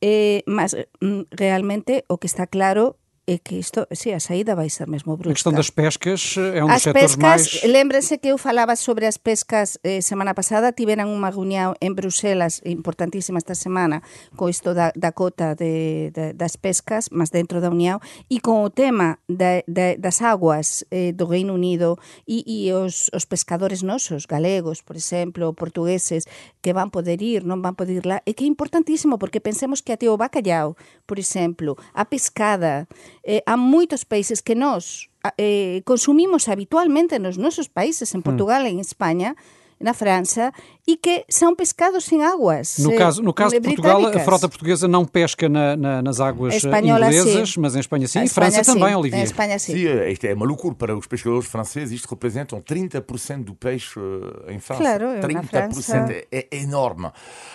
Eh, 0.00 0.42
mas 0.46 0.76
mm, 1.00 1.22
realmente 1.30 2.04
o 2.08 2.18
que 2.18 2.26
está 2.26 2.46
claro 2.46 2.96
é 3.26 3.38
que 3.38 3.56
isto, 3.56 3.88
si, 3.92 4.12
a 4.12 4.20
saída 4.20 4.54
vai 4.54 4.68
ser 4.68 4.86
mesmo 4.86 5.16
brusca. 5.16 5.32
A 5.32 5.34
questão 5.34 5.52
das 5.52 5.70
pescas 5.70 6.36
é 6.36 6.62
um 6.62 6.68
dos 6.68 6.76
as 6.76 6.82
setores 6.82 7.16
pescas, 7.16 7.62
mais... 7.62 7.62
Lembren-se 7.64 8.18
que 8.18 8.28
eu 8.28 8.38
falaba 8.38 8.76
sobre 8.76 9.06
as 9.06 9.16
pescas 9.16 9.78
eh, 9.82 10.02
semana 10.02 10.34
pasada, 10.36 10.76
tiveran 10.76 11.08
unha 11.08 11.32
reunión 11.32 11.72
en 11.80 11.96
Bruselas 11.96 12.60
importantísima 12.68 13.40
esta 13.40 13.56
semana 13.56 14.04
co 14.36 14.52
isto 14.52 14.76
da, 14.76 14.92
da 14.92 15.16
cota 15.16 15.56
de, 15.56 16.12
de, 16.12 16.36
das 16.36 16.60
pescas, 16.60 17.08
mas 17.08 17.32
dentro 17.32 17.64
da 17.64 17.72
Unión, 17.72 18.04
e 18.28 18.44
con 18.44 18.60
o 18.60 18.68
tema 18.68 19.16
das 19.26 20.20
aguas 20.20 20.84
eh, 20.92 21.16
do 21.16 21.24
Reino 21.24 21.56
Unido 21.56 21.96
e, 22.28 22.44
e 22.44 22.68
os, 22.76 23.08
os 23.16 23.24
pescadores 23.24 23.80
nosos, 23.80 24.28
galegos, 24.28 24.84
por 24.84 25.00
exemplo, 25.00 25.56
portugueses, 25.56 26.28
que 26.60 26.76
van 26.76 26.92
poder 26.92 27.24
ir, 27.24 27.48
non 27.48 27.64
van 27.64 27.72
poder 27.72 28.04
ir 28.04 28.06
lá, 28.06 28.20
e 28.28 28.36
que 28.36 28.44
é 28.44 28.48
importantísimo, 28.48 29.16
porque 29.16 29.40
pensemos 29.40 29.80
que 29.80 29.96
até 29.96 30.12
o 30.12 30.20
bacalhau, 30.20 30.76
por 31.08 31.16
exemplo, 31.16 31.80
a 31.96 32.04
pescada, 32.04 32.84
eh, 33.24 33.42
há 33.48 33.56
moitos 33.56 34.04
países 34.04 34.44
que 34.44 34.54
nós 34.54 35.08
eh, 35.40 35.80
consumimos 35.88 36.48
habitualmente 36.48 37.18
nos 37.18 37.40
nosos 37.40 37.72
países, 37.72 38.12
en 38.14 38.20
Portugal, 38.20 38.68
en 38.68 38.78
España, 38.78 39.34
na 39.84 39.94
França, 39.94 40.50
e 40.86 40.96
que 40.96 41.24
são 41.28 41.54
pescados 41.54 42.04
sem 42.04 42.22
águas 42.24 42.78
No 42.78 42.92
eh, 42.92 42.96
caso, 42.96 43.22
no 43.22 43.32
caso 43.32 43.54
de 43.54 43.60
Portugal, 43.60 44.04
a 44.06 44.18
frota 44.20 44.48
portuguesa 44.48 44.88
não 44.88 45.04
pesca 45.04 45.48
na- 45.48 45.76
na- 45.76 46.02
nas 46.02 46.20
águas 46.20 46.54
eh, 46.54 46.56
Espanhola, 46.56 47.06
inglesas, 47.06 47.50
sim. 47.52 47.60
mas 47.60 47.76
em 47.76 47.80
Espanha 47.80 48.08
sim. 48.08 48.18
A 48.18 48.24
Em 48.24 48.28
França 48.28 48.60
Espanha, 48.60 48.78
também, 48.78 48.92
sim. 48.94 48.98
Olivier. 49.00 49.20
Em 49.20 49.24
Espanha, 49.24 49.58
sim. 49.58 49.72
Sim, 49.74 49.86
eh, 49.86 50.10
isto 50.12 50.24
é 50.26 50.34
uma 50.34 50.44
loucura 50.46 50.74
para 50.74 50.96
os 50.96 51.06
pescadores 51.06 51.46
franceses. 51.46 51.92
Isto 51.92 52.08
representa 52.10 52.56
30% 52.60 53.44
do 53.44 53.54
peixe 53.54 53.98
eh, 54.48 54.54
em 54.54 54.58
França. 54.58 54.82
Claro, 54.82 55.06
na 55.14 55.20
30% 55.20 55.48
França. 55.72 55.96
é, 56.10 56.26
é 56.50 56.56
enorme. 56.62 57.10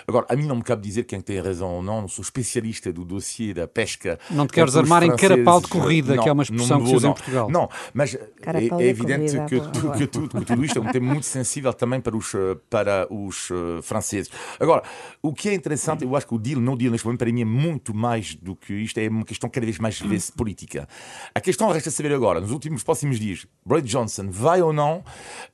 Agora, 0.08 0.26
a 0.30 0.36
mim 0.36 0.46
não 0.46 0.56
me 0.56 0.64
cabe 0.64 0.82
dizer 0.82 1.04
quem 1.04 1.20
tem 1.22 1.40
razão 1.40 1.70
ou 1.76 1.84
não. 1.84 2.02
Não 2.02 2.08
sou 2.08 2.22
especialista 2.24 2.92
do 2.94 3.04
dossiê 3.06 3.54
da 3.54 3.68
pesca. 3.68 4.20
Não 4.30 4.48
te 4.48 4.54
queres 4.54 4.76
armar 4.76 5.04
em 5.04 5.16
carapau 5.16 5.60
de 5.62 5.68
franceses, 5.68 5.70
corrida, 5.70 6.16
não, 6.16 6.24
que 6.24 6.30
é 6.30 6.32
uma 6.32 6.38
não 6.38 6.44
expressão 6.44 6.78
me 6.78 6.84
que 6.84 6.90
se 6.90 6.96
usa 6.96 7.08
vou, 7.08 7.12
em 7.12 7.18
Portugal. 7.18 7.50
Não, 7.50 7.70
mas 7.94 8.14
é, 8.16 8.18
Carapau 8.42 8.80
é 8.80 8.84
de 8.84 8.90
evidente 8.90 9.36
corrida, 9.38 9.46
que, 9.46 9.80
boa. 9.80 9.96
que 9.98 10.08
tudo, 10.08 10.30
que 10.40 10.46
tudo 10.46 10.66
isto 10.66 10.80
é 10.80 10.82
um 10.82 10.92
tema 10.92 11.12
muito 11.12 11.26
sensível 11.26 11.74
também 11.74 12.00
para 12.02 12.16
os, 12.16 12.19
eh, 12.34 12.58
para 12.70 13.12
os 13.12 13.50
eh, 13.52 13.82
franceses. 13.82 14.32
Agora, 14.60 14.84
o 15.22 15.34
que 15.34 15.50
é 15.50 15.54
interessante, 15.54 16.04
eu 16.04 16.16
acho 16.16 16.28
que 16.28 16.36
o 16.36 16.40
deal, 16.40 16.60
não 16.60 16.76
deal 16.76 16.92
neste 16.92 17.06
momento, 17.06 17.20
para 17.20 17.32
mim 17.32 17.42
é 17.42 17.46
muito 17.46 17.94
mais 17.94 18.36
do 18.36 18.56
que 18.56 18.74
isto, 18.74 18.98
é 19.00 19.08
uma 19.08 19.26
questão 19.26 19.50
cada 19.50 19.66
vez 19.66 19.80
mais 19.80 20.02
política. 20.36 20.88
A 21.34 21.42
questão 21.42 21.70
resta 21.72 21.92
saber 21.92 22.14
agora, 22.14 22.40
nos 22.40 22.52
últimos 22.52 22.84
próximos 22.84 23.20
dias, 23.20 23.46
Boris 23.66 23.86
Johnson 23.86 24.30
vai 24.30 24.62
ou 24.62 24.74
não 24.74 25.04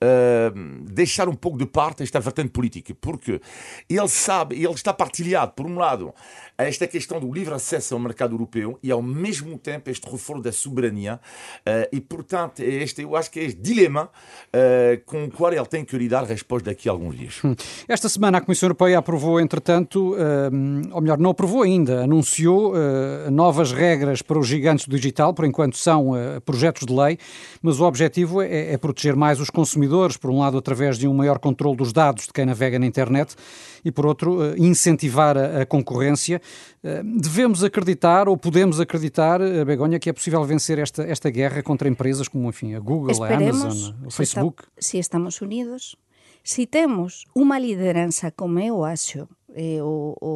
eh, 0.02 0.52
deixar 0.84 1.28
um 1.30 1.36
pouco 1.36 1.58
de 1.58 1.66
parte 1.66 2.04
esta 2.04 2.20
vertente 2.20 2.50
política, 2.50 2.96
porque 3.00 3.42
ele 3.90 4.08
sabe, 4.08 4.56
ele 4.56 4.74
está 4.74 4.94
partilhado, 4.94 5.54
por 5.54 5.66
um 5.66 5.78
lado, 5.78 6.14
a 6.58 6.64
esta 6.64 6.88
questão 6.88 7.20
do 7.20 7.32
livre 7.32 7.54
acesso 7.54 7.94
ao 7.94 8.00
mercado 8.00 8.34
europeu 8.34 8.80
e, 8.82 8.92
ao 8.92 9.02
mesmo 9.02 9.58
tempo, 9.58 9.90
este 9.90 10.10
reforço 10.10 10.44
da 10.44 10.52
soberania. 10.52 11.20
eh, 11.66 11.90
e, 11.92 12.02
portanto, 12.02 12.62
é 12.62 12.84
este, 12.84 13.02
eu 13.02 13.16
acho 13.16 13.30
que 13.32 13.40
é 13.40 13.44
este 13.44 13.62
dilema 13.62 14.10
eh, 14.54 15.02
com 15.06 15.26
o 15.26 15.32
qual 15.32 15.54
ele 15.54 15.66
tem 15.66 15.84
que 15.84 15.98
lidar 15.98 16.24
resposta 16.24 16.70
daqui 16.70 16.90
a 16.90 16.92
alguns 16.92 17.18
dias. 17.18 17.42
Esta 17.88 18.10
semana 18.10 18.38
a 18.38 18.42
Comissão 18.42 18.68
Europeia 18.68 18.98
aprovou, 18.98 19.40
entretanto, 19.40 20.16
hum, 20.52 20.82
ou 20.92 21.02
melhor, 21.02 21.18
não 21.18 21.32
aprovou 21.32 21.62
ainda, 21.62 22.04
anunciou 22.04 22.74
eh, 22.76 23.30
novas 23.30 23.72
regras 23.72 24.22
para 24.22 24.40
os 24.40 24.48
gigantes 24.48 24.88
do 24.88 24.96
digital, 24.96 25.34
por 25.34 25.46
enquanto 25.46 25.78
são 25.78 26.16
eh, 26.16 26.40
projetos 26.40 26.86
de 26.86 26.94
lei, 26.94 27.18
mas 27.62 27.80
o 27.80 27.84
objetivo 27.84 28.42
é, 28.42 28.74
é 28.74 28.78
proteger 28.78 29.16
mais 29.16 29.40
os 29.40 29.50
consumidores, 29.50 30.18
por 30.18 30.30
um 30.30 30.40
lado 30.40 30.58
através 30.58 30.98
de 30.98 31.08
um 31.08 31.14
maior 31.14 31.40
controle 31.40 31.78
dos 31.78 31.92
dados 31.92 32.28
de 32.28 32.34
quem 32.34 32.46
navega 32.46 32.80
na 32.80 32.86
internet 32.86 33.36
e 33.84 33.92
por 33.92 34.06
outro 34.06 34.44
eh, 34.44 34.56
incentivar 34.58 35.38
a, 35.38 35.62
a 35.62 35.66
concorrência. 35.66 36.42
Eh, 36.84 37.02
Devemos 37.04 37.64
acreditar 37.64 38.28
ou 38.30 38.38
podemos 38.38 38.80
acreditar, 38.80 39.42
eh, 39.42 39.66
Begonha, 39.66 40.00
que 40.00 40.10
é 40.10 40.14
possível 40.14 40.44
vencer 40.44 40.80
esta, 40.80 41.04
esta 41.04 41.30
guerra 41.30 41.64
contra 41.64 41.88
empresas 41.90 42.28
como 42.28 42.50
enfim, 42.50 42.74
a 42.76 42.80
Google, 42.80 43.10
a 43.10 43.12
Esperemos 43.14 43.62
Amazon, 43.64 43.96
o 44.06 44.12
Facebook? 44.12 44.64
se 44.78 44.98
estamos 45.00 45.42
unidos, 45.42 45.96
se 46.44 46.68
temos 46.68 47.26
unha 47.36 47.58
liderança 47.58 48.30
como 48.30 48.60
eu 48.62 48.86
acho, 48.86 49.26
eh, 49.58 49.82
o, 49.82 50.14
o 50.22 50.34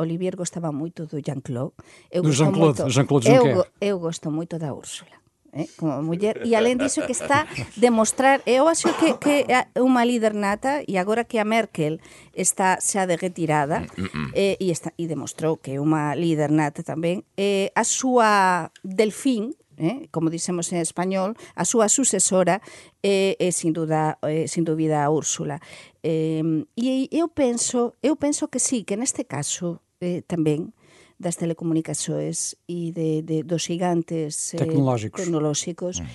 Olivier 0.00 0.34
gostaba 0.34 0.72
moito 0.72 1.06
do 1.06 1.20
Jean-Claude. 1.22 1.74
Eu 2.10 2.22
Do 2.22 2.28
gosto 2.28 2.38
Jean-Claude, 2.42 2.80
moito- 2.82 2.90
Jean-Claude 2.90 3.26
eu, 3.30 3.34
Juncker. 3.46 3.66
eu 3.80 3.96
gosto 4.00 4.26
moito 4.30 4.58
da 4.58 4.74
Úrsula. 4.74 5.14
eh, 5.56 5.68
como 5.76 6.02
muller. 6.04 6.44
E 6.44 6.52
além 6.52 6.76
diso 6.76 7.00
que 7.08 7.16
está 7.16 7.48
demostrar 7.80 8.44
eh, 8.44 8.60
eu 8.60 8.68
acho 8.68 8.92
que, 9.00 9.16
que 9.16 9.48
é 9.48 9.64
unha 9.80 10.04
líder 10.04 10.36
nata 10.36 10.84
e 10.84 11.00
agora 11.00 11.24
que 11.24 11.40
a 11.40 11.48
Merkel 11.48 11.96
está 12.36 12.76
xa 12.76 13.08
de 13.08 13.16
retirada 13.16 13.88
mm, 13.88 13.88
mm, 13.96 14.10
mm. 14.12 14.30
eh, 14.36 14.60
e, 14.60 14.68
está, 14.68 14.92
e 15.00 15.08
demostrou 15.08 15.56
que 15.56 15.74
é 15.74 15.80
unha 15.80 16.12
líder 16.12 16.52
nata 16.52 16.84
tamén 16.84 17.24
eh, 17.40 17.72
a 17.72 17.82
súa 17.88 18.68
delfín 18.84 19.56
eh, 19.76 20.08
como 20.12 20.30
dicemos 20.30 20.72
en 20.72 20.80
español, 20.80 21.36
a 21.54 21.64
súa 21.64 21.88
sucesora 21.88 22.60
é, 23.00 23.36
é 23.40 23.48
sin 23.52 23.72
duda 23.72 24.20
é, 24.24 24.48
sin 24.48 24.64
dúbida 24.64 25.04
a 25.04 25.08
Úrsula. 25.08 25.60
Eh, 26.04 26.44
e 26.76 27.08
eu 27.12 27.28
penso, 27.32 27.96
eu 28.04 28.16
penso 28.16 28.48
que 28.48 28.60
sí, 28.60 28.84
que 28.84 28.96
neste 28.96 29.24
caso 29.24 29.80
eh, 30.00 30.20
tamén 30.28 30.75
das 31.18 31.36
telecomunicações 31.36 32.56
e 32.68 32.92
de, 32.92 33.22
de, 33.22 33.42
dos 33.42 33.64
gigantes 33.64 34.54
eh, 34.54 34.58
tecnolóxicos, 34.58 35.20
tecnolóxicos 35.22 36.00
mm. 36.00 36.06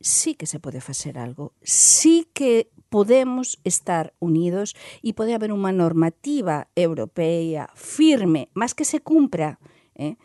sí 0.00 0.34
que 0.34 0.46
se 0.46 0.60
pode 0.60 0.80
facer 0.80 1.16
algo, 1.18 1.52
sí 1.62 2.28
que 2.32 2.68
podemos 2.90 3.58
estar 3.64 4.12
unidos 4.18 4.74
e 5.00 5.16
pode 5.16 5.32
haber 5.32 5.54
unha 5.54 5.72
normativa 5.72 6.68
europea 6.74 7.70
firme, 7.72 8.50
mas 8.52 8.74
que 8.74 8.84
se 8.84 9.00
cumpra, 9.00 9.56
eh? 9.96 10.18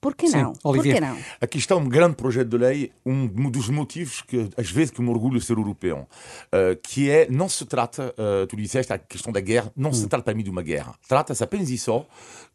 Por 0.00 0.14
que 0.14 0.28
Sim, 0.28 0.38
não? 0.38 0.52
Por 0.54 0.70
Olivier. 0.70 0.94
que 0.94 1.00
não? 1.00 1.18
Aqui 1.40 1.58
está 1.58 1.76
um 1.76 1.86
grande 1.86 2.16
projeto 2.16 2.48
de 2.48 2.56
lei, 2.56 2.92
um 3.04 3.26
dos 3.50 3.68
motivos 3.68 4.22
que 4.22 4.48
às 4.56 4.70
vezes 4.70 4.90
que 4.90 5.02
me 5.02 5.10
orgulho 5.10 5.38
de 5.38 5.44
ser 5.44 5.58
europeu, 5.58 6.08
eh, 6.50 6.78
que 6.82 7.10
é, 7.10 7.28
não 7.28 7.48
se 7.50 7.66
trata, 7.66 8.14
eh, 8.16 8.46
tu 8.46 8.56
disseste 8.56 8.92
a 8.92 8.98
questão 8.98 9.30
da 9.30 9.40
guerra, 9.40 9.70
não 9.76 9.92
se 9.92 10.08
trata 10.08 10.24
para 10.24 10.34
mim 10.34 10.42
de 10.42 10.48
uma 10.48 10.62
guerra. 10.62 10.94
Trata-se 11.06 11.44
apenas 11.44 11.68
e 11.68 11.76
só 11.76 12.06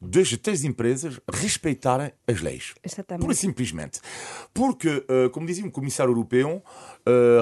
de 0.01 0.21
as 0.21 0.63
empresas 0.63 1.19
respeitarem 1.31 2.11
as 2.27 2.41
leis. 2.41 2.73
Exatamente. 2.83 3.21
Pura 3.21 3.33
e 3.33 3.35
simplesmente. 3.35 3.99
Porque, 4.51 5.05
eh, 5.07 5.29
como 5.29 5.45
dizia 5.45 5.65
um 5.65 5.69
comissário 5.71 6.11
europeu 6.11 6.63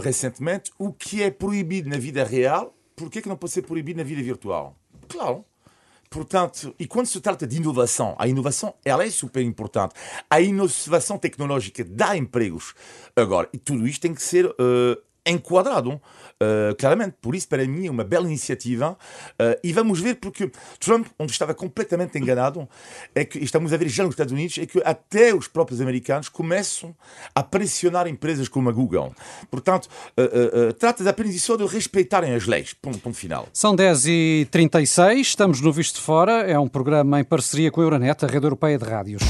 recentemente, 0.04 0.72
o 0.78 0.92
que 0.92 1.24
é 1.24 1.32
proibido 1.32 1.90
na 1.90 1.98
vida 1.98 2.24
real, 2.26 2.76
por 2.96 3.10
que 3.10 3.22
que 3.22 3.30
não 3.30 3.38
pode 3.38 3.54
ser 3.54 3.62
proibido 3.62 3.98
na 3.98 4.04
vida 4.04 4.22
virtual? 4.22 4.78
Claro. 5.08 5.46
Portanto, 6.14 6.76
e 6.78 6.86
quando 6.86 7.08
se 7.08 7.20
trata 7.20 7.48
de 7.48 7.58
inovação, 7.58 8.16
a 8.20 8.28
inovação 8.28 8.76
ela 8.86 9.04
é 9.04 9.10
super 9.10 9.42
importante. 9.42 9.96
A 10.30 10.40
inovação 10.40 11.18
tecnológica 11.18 11.84
dá 11.84 12.16
empregos. 12.16 12.76
Agora, 13.16 13.50
e 13.52 13.58
tudo 13.58 13.88
isto 13.88 14.04
tem 14.04 14.14
que 14.14 14.22
ser 14.22 14.46
eh, 14.46 14.98
enquadrado. 15.26 16.02
eh, 16.40 16.76
claramente, 16.78 17.16
por 17.22 17.36
isso, 17.36 17.48
para 17.48 17.66
mim, 17.66 17.88
é 17.88 17.92
uma 17.92 18.04
bela 18.04 18.26
iniciativa. 18.26 18.98
eh, 19.40 19.60
e 19.64 19.72
vamos 19.72 20.00
ver, 20.00 20.16
porque 20.16 20.52
Trump, 20.80 21.08
onde 21.18 21.32
estava 21.32 21.54
completamente 21.54 22.18
enganado, 22.18 22.68
é 23.16 23.24
que 23.24 23.40
estamos 23.40 23.72
a 23.72 23.78
ver 23.78 23.88
já 23.88 24.04
nos 24.04 24.14
Estados 24.14 24.34
Unidos, 24.34 24.58
é 24.58 24.66
que 24.66 24.82
até 24.84 25.34
os 25.34 25.48
próprios 25.48 25.80
americanos 25.80 26.28
começam 26.30 26.96
a 27.34 27.42
pressionar 27.44 28.08
empresas 28.08 28.48
como 28.48 28.70
a 28.70 28.72
Google. 28.74 29.14
Portanto, 29.50 29.88
eh, 30.18 30.24
eh, 30.24 30.52
eh, 30.54 30.72
trata-se 30.74 31.08
apenas 31.08 31.34
e 31.36 31.40
só 31.40 31.56
de 31.56 31.66
respeitarem 31.66 32.34
as 32.34 32.46
leis. 32.46 32.74
Ponto, 32.74 33.00
ponto 33.00 33.16
final. 33.18 33.48
São 33.54 33.76
10h36, 33.76 35.22
estamos 35.22 35.62
no 35.62 35.72
Visto 35.72 36.02
Fora, 36.02 36.42
é 36.42 36.58
um 36.60 36.68
programa 36.68 37.20
em 37.20 37.24
parceria 37.24 37.72
com 37.72 37.82
a 37.82 37.84
Euronet, 37.84 38.26
a 38.26 38.28
rede 38.28 38.46
europeia 38.46 38.78
de 38.78 38.86
rádios. 38.86 39.24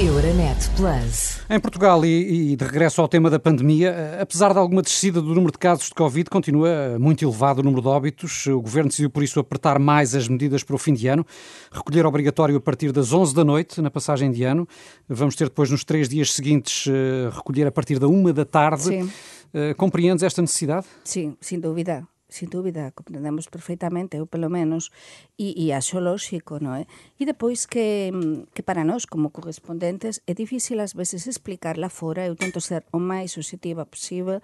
Euronet 0.00 0.56
Plus. 0.78 1.40
Em 1.50 1.60
Portugal, 1.60 2.02
e, 2.06 2.52
e 2.52 2.56
de 2.56 2.64
regresso 2.64 3.02
ao 3.02 3.08
tema 3.08 3.28
da 3.28 3.38
pandemia, 3.38 3.90
eh, 3.90 4.22
apesar 4.22 4.50
de 4.54 4.58
alguma 4.58 4.80
descida 4.80 5.20
do 5.20 5.34
número 5.34 5.52
de 5.52 5.58
casos 5.58 5.88
de 5.88 5.94
Covid, 5.94 6.30
continua 6.30 6.98
muito 6.98 7.22
elevado 7.22 7.58
o 7.58 7.62
número 7.62 7.82
de 7.82 7.88
óbitos. 7.88 8.46
O 8.46 8.62
Governo 8.62 8.88
decidiu, 8.88 9.10
por 9.10 9.22
isso, 9.22 9.38
apertar 9.38 9.78
mais 9.78 10.14
as 10.14 10.26
medidas 10.26 10.64
para 10.64 10.74
o 10.74 10.78
fim 10.78 10.94
de 10.94 11.06
ano, 11.06 11.26
recolher 11.70 12.06
obrigatório 12.06 12.56
a 12.56 12.60
partir 12.60 12.92
das 12.92 13.12
11 13.12 13.34
da 13.34 13.44
noite, 13.44 13.82
na 13.82 13.90
passagem 13.90 14.30
de 14.30 14.42
ano. 14.42 14.66
Vamos 15.06 15.36
ter 15.36 15.44
depois, 15.50 15.70
nos 15.70 15.84
três 15.84 16.08
dias 16.08 16.32
seguintes, 16.32 16.86
eh, 16.88 17.28
recolher 17.30 17.66
a 17.66 17.72
partir 17.72 17.98
da 17.98 18.08
1 18.08 18.32
da 18.32 18.46
tarde. 18.46 18.84
Sim. 18.84 19.12
Eh, 19.52 19.74
Compreendes 19.74 20.22
esta 20.22 20.40
necessidade? 20.40 20.86
Sí, 21.04 21.36
sin 21.42 21.60
dúbida, 21.60 22.08
sin 22.30 22.48
dúbida, 22.48 22.94
comprendemos 22.94 23.50
perfectamente, 23.50 24.16
eu 24.16 24.26
pelo 24.26 24.48
menos, 24.48 24.90
e, 25.36 25.52
e 25.58 25.74
acho 25.74 26.00
lógico, 26.00 26.62
non 26.62 26.78
é? 26.78 26.82
Eh? 26.82 26.86
E 27.20 27.22
depois 27.28 27.66
que, 27.66 28.10
que 28.54 28.62
para 28.64 28.86
nós, 28.86 29.04
como 29.04 29.34
correspondentes, 29.34 30.22
é 30.24 30.32
difícil 30.32 30.80
ás 30.80 30.94
veces 30.94 31.26
explicarla 31.26 31.90
fora, 31.90 32.24
eu 32.24 32.38
tento 32.38 32.62
ser 32.62 32.86
o 32.94 32.98
máis 32.98 33.36
objetiva 33.36 33.84
posible, 33.84 34.40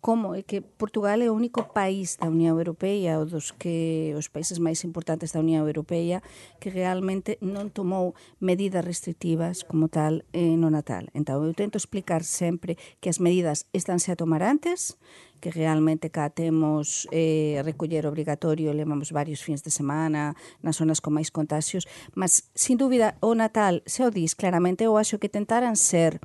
como 0.00 0.34
é 0.34 0.42
que 0.42 0.60
Portugal 0.60 1.20
é 1.20 1.28
o 1.30 1.34
único 1.34 1.74
país 1.74 2.16
da 2.16 2.30
Unión 2.30 2.54
Europea 2.56 3.18
ou 3.18 3.26
dos 3.26 3.50
que 3.50 4.14
os 4.14 4.30
países 4.30 4.62
máis 4.62 4.86
importantes 4.86 5.34
da 5.34 5.42
Unión 5.42 5.66
Europea 5.66 6.22
que 6.62 6.70
realmente 6.70 7.34
non 7.42 7.74
tomou 7.74 8.14
medidas 8.38 8.86
restrictivas 8.86 9.66
como 9.66 9.90
tal 9.90 10.22
eh, 10.30 10.54
no 10.54 10.70
Natal. 10.70 11.10
Entón, 11.18 11.42
eu 11.42 11.54
tento 11.54 11.82
explicar 11.82 12.22
sempre 12.22 12.78
que 13.02 13.10
as 13.10 13.18
medidas 13.18 13.66
estánse 13.74 14.14
a 14.14 14.18
tomar 14.18 14.46
antes 14.46 14.94
que 15.38 15.50
realmente 15.50 16.10
cá 16.10 16.30
temos 16.30 17.08
eh, 17.10 17.62
recoller 17.64 18.06
obrigatorio, 18.06 18.74
levamos 18.74 19.12
varios 19.12 19.40
fins 19.42 19.62
de 19.62 19.70
semana 19.70 20.36
nas 20.62 20.76
zonas 20.76 21.00
con 21.00 21.14
máis 21.14 21.30
contagios, 21.30 21.86
mas, 22.14 22.50
sin 22.54 22.76
dúbida, 22.76 23.16
o 23.22 23.34
Natal, 23.34 23.80
se 23.86 24.02
o 24.04 24.10
dis 24.10 24.34
claramente, 24.34 24.84
eu 24.84 24.98
acho 24.98 25.16
que 25.22 25.30
tentaran 25.30 25.78
ser 25.78 26.20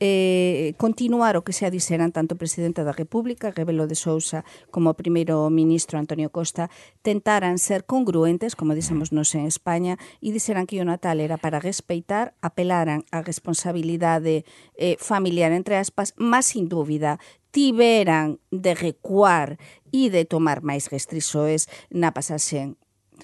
eh, 0.00 0.74
continuar 0.76 1.36
o 1.36 1.44
que 1.44 1.52
se 1.52 1.68
diseran 1.70 2.12
tanto 2.12 2.34
o 2.34 2.40
Presidente 2.40 2.82
da 2.82 2.92
República, 2.92 3.52
Rebelo 3.52 3.86
de 3.86 3.94
Sousa, 3.94 4.44
como 4.72 4.90
o 4.90 4.98
primeiro 4.98 5.48
ministro 5.52 6.00
Antonio 6.00 6.32
Costa, 6.32 6.68
tentaran 7.02 7.58
ser 7.60 7.84
congruentes, 7.84 8.56
como 8.56 8.74
dixemos 8.74 9.12
nos 9.12 9.34
en 9.36 9.46
España, 9.46 10.00
e 10.20 10.32
dixeran 10.32 10.66
que 10.66 10.80
o 10.80 10.88
Natal 10.88 11.20
era 11.20 11.36
para 11.36 11.60
respeitar, 11.60 12.34
apelaran 12.40 13.04
a 13.12 13.20
responsabilidade 13.20 14.44
eh, 14.76 14.96
familiar, 14.98 15.52
entre 15.52 15.76
aspas, 15.76 16.14
mas, 16.16 16.46
sin 16.46 16.68
dúbida, 16.68 17.18
tiveran 17.56 18.38
de 18.50 18.74
recuar 18.74 19.56
e 19.88 20.12
de 20.12 20.28
tomar 20.28 20.60
máis 20.60 20.92
restrisoes 20.92 21.72
na 21.88 22.12
pasaxe 22.12 22.76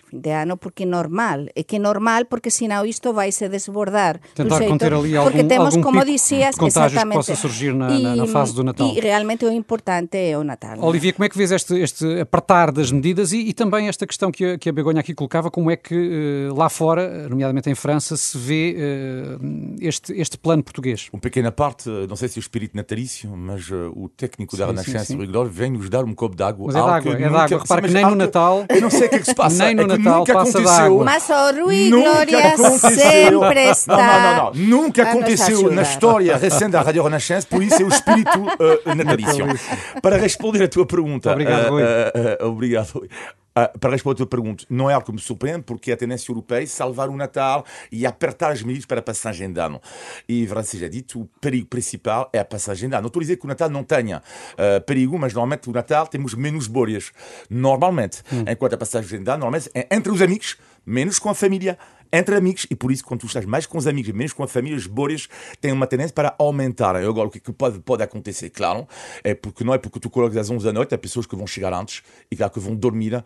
fin 0.09 0.21
de 0.21 0.31
ano 0.31 0.57
porque 0.57 0.83
é 0.85 0.87
normal, 0.87 1.47
é 1.55 1.63
que 1.63 1.77
é 1.77 1.79
normal 1.79 2.25
porque 2.27 2.51
senão 2.51 2.85
isto 2.85 3.13
vai 3.13 3.31
se 3.33 3.49
desbordar 3.49 4.21
Tentar 4.35 4.61
conter 4.67 4.93
ali 4.93 5.17
algum, 5.17 5.31
porque 5.31 5.45
temos, 5.45 5.75
algum 5.75 5.83
como 5.83 6.01
pico 6.01 6.13
dixías, 6.13 6.55
de 6.55 6.61
contágios 6.61 6.93
exactamente. 6.93 7.21
que 7.21 7.27
possa 7.33 7.37
surgir 7.37 7.75
na, 7.75 7.89
na, 7.99 8.17
na 8.17 8.27
fase 8.27 8.55
do 8.55 8.63
Natal. 8.65 8.89
E 8.95 9.01
realmente 9.01 9.45
o 9.45 9.53
importante 9.53 10.17
é 10.17 10.37
o 10.37 10.45
Natal. 10.45 10.77
é? 10.77 10.81
Olivia, 10.81 11.13
como 11.13 11.25
é 11.25 11.29
que 11.29 11.37
vês 11.37 11.51
este, 11.53 11.75
este 11.79 12.21
apertar 12.21 12.71
das 12.73 12.91
medidas 12.91 13.33
e, 13.33 13.39
e 13.49 13.53
também 13.53 13.89
esta 13.89 14.07
questão 14.07 14.31
que 14.31 14.45
a, 14.45 14.59
que 14.59 14.69
a 14.69 14.73
Begonha 14.73 15.01
aqui 15.01 15.15
colocava, 15.15 15.51
como 15.51 15.71
é 15.71 15.77
que 15.77 15.95
eh, 15.95 16.53
lá 16.55 16.69
fora, 16.69 17.29
nomeadamente 17.29 17.69
em 17.71 17.75
França, 17.75 18.17
se 18.17 18.37
vê 18.39 18.75
eh, 18.79 19.37
este, 19.81 20.13
este 20.21 20.37
plano 20.39 20.63
português? 20.63 21.09
Uma 21.13 21.21
pequena 21.21 21.51
parte, 21.53 21.89
não 22.09 22.17
sei 22.17 22.29
se 22.29 22.39
é 22.39 22.41
o 22.41 22.43
espírito 22.43 22.77
natalício, 22.77 23.31
mas 23.37 23.69
uh, 23.71 23.93
o 23.97 24.09
técnico 24.09 24.57
da 24.57 24.65
Sim, 24.67 24.71
Renascença, 24.71 25.05
sim, 25.05 25.13
sim. 25.15 25.19
o 25.19 25.21
Rigor, 25.23 25.49
vem 25.49 25.71
nos 25.73 25.89
dar 25.89 26.05
um 26.05 26.15
copo 26.15 26.37
d'água. 26.37 26.67
Mas 26.67 26.75
é 26.75 26.79
de 26.79 26.83
Algo 26.83 26.95
água, 26.95 27.03
que 27.17 27.23
é 27.23 27.27
de 27.27 27.33
nunca- 27.33 27.45
água. 27.45 27.59
Repara 27.59 27.83
que 27.83 27.91
nem 27.93 28.05
no 28.07 28.15
Natal- 28.15 28.65
Eu 28.69 28.81
não 28.81 28.91
sei 28.91 29.07
o 29.07 29.11
que 29.11 29.17
é 29.17 29.19
que 29.19 29.25
se 29.27 29.35
passa. 29.35 29.65
Nem 29.65 29.75
no 29.75 29.82
é 29.85 29.97
que 29.97 30.03
Natal 30.03 30.19
nunca 30.21 30.33
passa 30.35 30.51
de 30.51 30.65
aconteceu. 30.65 30.85
água. 30.85 31.05
Mas 31.05 31.29
o 31.29 31.63
Rui 31.63 31.91
Glória 31.91 32.57
sempre 32.57 33.71
está 33.71 33.97
não, 33.97 34.23
não, 34.23 34.37
não. 34.37 34.53
Nunca 34.55 35.03
aconteceu 35.03 35.71
na 35.71 35.83
história 35.83 36.37
recente 36.37 36.73
da 36.73 36.83
Rádio 36.83 37.03
Renascença, 37.03 37.47
por 37.49 37.63
isso 37.63 37.83
é 37.83 37.85
o 37.85 37.89
espírito 37.89 38.39
uh, 38.41 38.95
natalício. 38.95 39.47
Para 40.01 40.17
responder 40.17 40.65
a 40.65 40.69
tua 40.69 40.87
pergunta. 40.87 41.31
Obrigado, 41.31 41.67
uh, 41.67 41.71
Rui. 41.71 41.83
uh, 41.83 42.45
uh, 42.45 42.49
obrigado, 42.49 42.91
Rui. 42.91 43.09
Uh, 43.53 43.79
para 43.79 43.91
responder 43.91 44.15
a 44.15 44.17
tua 44.17 44.27
pergunta, 44.27 44.65
não 44.69 44.89
é 44.89 44.95
algo 44.95 45.05
que 45.05 45.13
me 45.13 45.19
surpreende, 45.19 45.63
porque 45.63 45.93
a 45.93 45.97
tendência 45.97 46.31
europeia 46.31 46.63
é 46.63 46.67
salvar 46.67 47.09
o 47.09 47.17
Natal 47.17 47.65
e 47.91 48.07
apertar 48.07 48.51
as 48.51 48.63
medidas 48.63 48.87
para 48.87 49.01
a 49.01 49.03
passagem 49.03 49.53
de 49.53 49.61
ano. 49.61 49.81
E, 50.29 50.47
verdade 50.47 50.69
seja 50.69 50.89
dito, 50.89 51.21
o 51.21 51.27
perigo 51.41 51.67
principal 51.67 52.31
é 52.33 52.39
a 52.39 52.45
passagem 52.45 52.89
de 52.89 52.95
ano. 52.95 53.03
Não 53.03 53.09
estou 53.09 53.21
a 53.21 53.25
dizer 53.25 53.37
que 53.37 53.45
o 53.45 53.49
Natal 53.49 53.69
não 53.69 53.85
tenha 53.85 54.23
uh, 54.55 54.81
perigo, 54.87 55.19
mas 55.19 55.35
normalmente 55.35 55.69
o 55.69 55.73
Natal 55.73 56.07
temos 56.07 56.35
menos 56.35 56.67
bolhas. 56.67 57.13
Normalmente. 57.51 58.23
Enquanto 58.51 58.75
a 58.75 58.79
passagem 58.79 59.23
de 59.23 59.31
ano, 59.31 59.41
normalmente, 59.41 59.71
é 59.75 59.87
entre 59.91 60.11
os 60.11 60.23
amigos, 60.23 60.57
menos 60.87 61.19
com 61.19 61.29
a 61.29 61.35
família 61.35 61.79
entre 62.13 62.37
amigos, 62.37 62.67
e 62.71 62.75
por 62.75 62.93
isso, 62.93 63.05
quando 63.05 63.21
tu 63.21 63.27
estás 63.27 63.45
mais 63.47 63.65
com 63.67 63.79
os 63.79 63.87
amigos 63.87 64.09
e 64.11 64.13
menos 64.13 64.33
com 64.33 64.43
a 64.43 64.49
família, 64.49 64.77
as 64.77 64.87
bolhas 64.87 65.29
têm 65.61 65.73
uma 65.73 65.87
tendência 65.87 66.13
para 66.15 66.35
aumentar. 66.39 66.95
Agora, 66.97 67.29
o 67.29 67.31
que, 67.31 67.39
é 67.39 67.41
que 67.41 67.53
pode, 67.53 67.79
pode 67.81 68.03
acontecer, 68.03 68.51
claro, 68.51 68.87
é 69.25 69.35
porque 69.35 69.65
não 69.65 69.73
é 69.75 69.79
porque 69.79 69.99
tu 69.99 70.11
colocas 70.11 70.37
às 70.37 70.51
11 70.51 70.65
da 70.65 70.73
noite, 70.73 70.95
há 70.95 70.99
pessoas 70.99 71.27
que 71.27 71.35
vão 71.37 71.47
chegar 71.47 71.73
antes 71.73 72.03
e 72.31 72.37
claro, 72.37 72.53
que 72.53 72.61
vão 72.61 72.75
dormir 72.75 73.15
uh, 73.15 73.23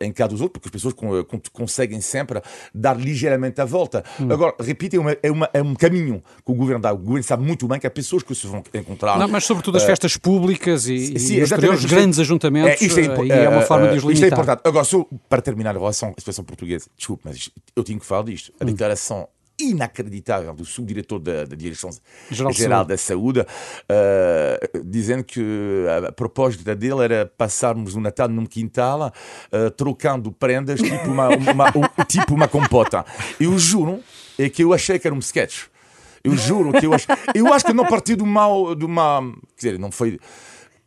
em 0.00 0.10
casa 0.12 0.30
dos 0.30 0.40
outros, 0.40 0.60
porque 0.60 0.68
as 0.68 0.72
pessoas 0.72 0.94
con- 0.94 1.24
con- 1.24 1.40
conseguem 1.52 2.00
sempre 2.00 2.42
dar 2.74 2.98
ligeiramente 2.98 3.60
a 3.60 3.64
volta. 3.64 4.02
Agora, 4.30 4.54
repito, 4.60 4.96
é, 4.96 4.98
uma, 4.98 5.16
é, 5.22 5.30
uma, 5.30 5.50
é 5.52 5.62
um 5.62 5.74
caminho 5.74 6.22
que 6.44 6.50
o 6.50 6.54
governo 6.54 6.82
dá. 6.82 6.92
O 6.92 6.98
governo 6.98 7.22
sabe 7.22 7.44
muito 7.44 7.66
bem 7.68 7.78
que 7.78 7.86
há 7.86 7.90
pessoas 7.90 8.22
que 8.22 8.34
se 8.34 8.46
vão 8.46 8.62
encontrar. 8.74 9.18
Não, 9.18 9.28
mas 9.28 9.44
sobretudo 9.44 9.76
as 9.76 9.84
festas 9.84 10.16
públicas 10.16 10.86
e, 10.88 10.94
e 10.94 11.18
Sim, 11.18 11.36
os 11.42 11.50
exteriores, 11.50 11.80
Isto 11.84 11.92
é- 11.92 11.96
grandes 11.96 12.18
ajuntamentos, 12.18 12.82
É, 12.82 12.84
isto 12.84 12.98
é, 13.00 13.04
eh, 13.04 13.24
e 13.26 13.30
é 13.32 13.48
uma 13.48 13.62
eh, 13.62 13.66
forma 13.66 13.88
de 13.88 13.94
eh, 13.94 13.96
os 13.98 14.04
Isto 14.04 14.08
é 14.10 14.12
limitar. 14.14 14.38
importante. 14.40 14.60
Agora, 14.64 14.84
só 14.84 15.06
para 15.28 15.40
terminar 15.42 15.70
a 15.76 15.78
relação 15.78 16.08
à 16.10 16.14
situação 16.20 16.44
portuguesa, 16.44 16.86
desculpe, 16.96 17.22
mas 17.24 17.36
isto- 17.36 17.52
eu 17.76 17.84
tinha 17.84 17.98
que 17.98 18.04
falar 18.08 18.22
disto. 18.24 18.52
A 18.60 18.64
declaração 18.64 19.28
inacreditável 19.60 20.54
do 20.54 20.64
subdiretor 20.64 21.18
da, 21.18 21.44
da 21.44 21.56
Direção-Geral 21.56 22.52
Geral 22.52 22.84
da 22.84 22.96
Saúde, 22.96 23.44
eh, 23.88 24.70
dizendo 24.84 25.24
que 25.24 25.42
a 26.06 26.12
proposta 26.12 26.74
dele 26.76 27.02
era 27.02 27.26
passarmos 27.36 27.94
o 27.96 28.00
Natal 28.00 28.28
num 28.28 28.46
quintal, 28.46 29.12
eh, 29.50 29.70
trocando 29.70 30.30
prendas, 30.30 30.80
tipo 30.80 31.08
uma, 31.10 31.28
uma- 31.52 31.68
um- 31.76 32.04
tipo 32.04 32.34
uma 32.34 32.46
compota. 32.46 33.04
Eu 33.40 33.58
juro 33.58 34.00
é 34.38 34.48
que 34.48 34.62
eu 34.62 34.72
achei 34.72 34.96
que 34.98 35.06
era 35.08 35.14
um 35.14 35.18
sketch. 35.18 35.64
Eu 36.22 36.36
juro 36.36 36.72
que 36.72 36.86
eu 36.86 36.92
acho. 36.92 37.06
Eu 37.34 37.52
acho 37.52 37.64
que 37.64 37.72
não 37.72 37.86
partiu 37.86 38.16
do 38.16 38.26
mal, 38.26 38.74
de 38.74 38.84
uma. 38.84 39.20
Quer 39.56 39.68
dizer, 39.70 39.78
não 39.78 39.90
foi. 39.90 40.18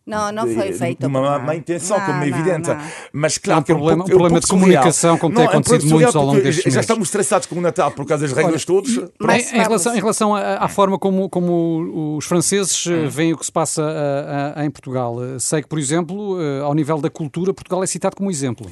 Não, 0.06 0.32
não 0.32 0.48
foi 0.48 0.74
feito 0.74 1.06
uma 1.06 1.38
má, 1.40 1.56
intenção, 1.56 1.98
Não, 2.00 2.06
como 2.08 2.24
é 2.24 2.30
não, 2.30 2.38
evidente. 2.40 2.70
não. 2.70 2.78
Mas 3.14 3.38
claro, 3.38 3.62
um 3.62 3.64
que 3.64 3.72
é 3.72 3.76
problema- 3.76 3.98
pouco- 3.98 4.10
um 4.10 4.18
problema 4.18 4.40
pouco 4.42 4.46
de 4.48 4.52
comunicação, 4.66 5.18
como 5.18 5.36
tem 5.36 5.44
Não, 5.46 5.52
é 5.52 5.56
um 5.56 5.60
acontecido 5.60 5.90
muitos 5.92 6.16
ao 6.16 6.26
longo 6.26 6.42
destes 6.42 6.64
Já 6.64 6.70
meses. 6.70 6.80
estamos 6.82 7.08
estressados 7.08 7.48
com 7.48 7.56
o 7.56 7.62
Natal 7.62 7.92
por 7.92 8.06
causa 8.06 8.28
das 8.28 8.36
regras 8.36 8.66
todas. 8.66 9.00
Mas 9.20 9.54
Em, 9.54 9.58
relação, 9.60 9.96
em 9.96 10.00
relação 10.00 10.36
à, 10.36 10.56
à 10.56 10.68
forma 10.68 10.98
como, 10.98 11.30
como 11.30 12.16
os 12.18 12.26
franceses 12.26 12.86
eh, 12.88 13.08
veem 13.08 13.34
o 13.34 13.38
que 13.38 13.46
se 13.46 13.52
passa 13.52 13.84
ah, 13.84 14.54
ah, 14.58 14.66
em 14.66 14.72
Portugal, 14.72 15.18
sei 15.40 15.62
que, 15.62 15.68
por 15.68 15.78
exemplo, 15.78 16.42
eh, 16.42 16.62
ao 16.62 16.74
nível 16.74 16.98
da 17.00 17.10
cultura, 17.10 17.54
Portugal 17.54 17.84
é 17.84 17.88
citado 17.88 18.16
como 18.16 18.32
exemplo. 18.32 18.66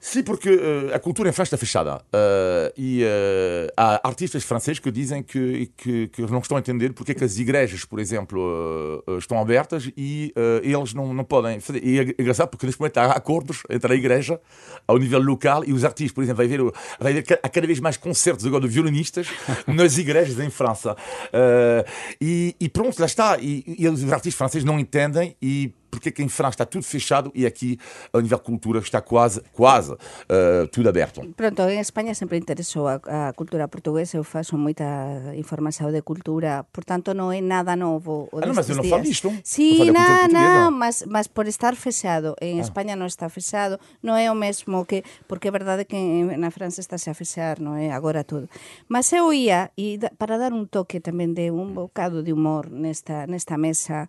Sim, 0.00 0.22
porque 0.22 0.48
eh, 0.48 0.94
a 0.94 0.98
cultura 0.98 1.28
em 1.28 1.32
França 1.32 1.54
está 1.54 1.58
fechada. 1.58 2.02
Eh, 2.10 2.72
e 2.76 3.02
eh, 3.04 3.70
há 3.76 4.08
artistas 4.08 4.42
franceses 4.42 4.78
que 4.78 4.90
dizem 4.90 5.22
que, 5.22 5.70
que, 5.76 6.08
que 6.08 6.22
não 6.22 6.38
estão 6.38 6.56
a 6.56 6.60
entender 6.60 6.94
porque 6.94 7.12
é 7.12 7.14
que 7.14 7.22
as 7.22 7.38
igrejas, 7.38 7.84
por 7.84 8.00
exemplo, 8.00 9.04
estão 9.18 9.38
abertas 9.38 9.90
e 9.94 10.32
eles 10.62 10.94
não, 10.94 11.12
não 11.12 11.22
podem 11.22 11.60
fazer. 11.60 11.84
E 11.84 11.98
é 11.98 12.02
engraçado 12.18 12.48
porque 12.48 12.64
neste 12.64 12.80
momento 12.80 12.96
há 12.96 13.12
acordos 13.12 13.62
entre 13.68 13.92
a 13.92 13.96
igreja, 13.96 14.40
ao 14.88 14.96
nível 14.96 15.20
local, 15.20 15.64
e 15.66 15.72
os 15.74 15.84
artistas. 15.84 16.14
Por 16.14 16.24
exemplo, 16.24 16.38
vai 16.38 16.46
haver, 16.46 16.72
vai 16.98 17.12
haver 17.12 17.40
há 17.42 17.48
cada 17.48 17.66
vez 17.66 17.78
mais 17.78 17.98
concertos 17.98 18.46
agora 18.46 18.66
de 18.66 18.72
violinistas 18.72 19.28
nas 19.66 19.98
igrejas 19.98 20.38
em 20.38 20.48
França. 20.48 20.96
E, 22.18 22.56
e 22.58 22.68
pronto, 22.70 22.98
lá 22.98 23.06
está. 23.06 23.38
E, 23.38 23.64
e 23.78 23.86
os 23.86 24.02
artistas 24.04 24.34
franceses 24.34 24.64
não 24.64 24.80
entendem 24.80 25.36
e 25.42 25.74
porque 25.90 26.12
que 26.12 26.22
em 26.22 26.28
França 26.28 26.62
está 26.62 26.66
tudo 26.66 26.84
fechado 26.84 27.32
e 27.34 27.44
aqui, 27.44 27.78
a 28.12 28.20
nível 28.20 28.38
cultura, 28.38 28.78
está 28.78 29.00
quase, 29.02 29.42
quase 29.52 29.92
eh, 30.28 30.68
tudo 30.72 30.88
aberto. 30.88 31.20
Pronto, 31.36 31.68
en 31.68 31.80
España 31.80 32.14
sempre 32.14 32.38
interesou 32.38 32.86
a, 32.88 33.00
a 33.28 33.32
cultura 33.34 33.66
portuguesa, 33.68 34.16
eu 34.16 34.24
faço 34.24 34.56
moita 34.56 34.86
información 35.34 35.90
de 35.92 36.02
cultura, 36.02 36.64
por 36.70 36.84
tanto 36.84 37.12
non 37.12 37.34
é 37.34 37.42
nada 37.42 37.74
novo 37.74 38.30
Ah, 38.32 38.46
non, 38.46 38.54
mas 38.54 38.70
eu 38.70 38.76
non 38.78 38.86
falo 38.86 39.02
cultura 39.02 39.90
non, 39.90 40.30
portuguesa. 40.30 40.30
non, 40.30 40.68
mas, 40.78 40.96
mas 41.10 41.26
por 41.26 41.50
estar 41.50 41.74
fechado, 41.74 42.36
en 42.40 42.58
Ah. 42.58 42.64
España 42.64 42.94
non 42.94 43.10
está 43.10 43.26
fechado, 43.26 43.82
non 44.06 44.14
é 44.14 44.30
o 44.30 44.36
mesmo 44.38 44.86
que, 44.86 45.02
porque 45.26 45.48
é 45.48 45.52
verdade 45.52 45.84
que 45.88 45.98
na 46.38 46.54
França 46.54 46.78
estáse 46.78 47.10
a 47.10 47.14
fechar, 47.18 47.58
non 47.58 47.74
é 47.74 47.90
agora 47.90 48.22
todo. 48.22 48.46
Mas 48.86 49.10
eu 49.10 49.32
ia, 49.34 49.74
e 49.74 49.98
para 50.20 50.38
dar 50.38 50.54
un 50.54 50.70
toque 50.70 51.02
tamén 51.02 51.34
de 51.34 51.50
un 51.50 51.74
bocado 51.74 52.22
de 52.22 52.30
humor 52.30 52.70
nesta, 52.70 53.26
nesta 53.26 53.58
mesa 53.58 54.06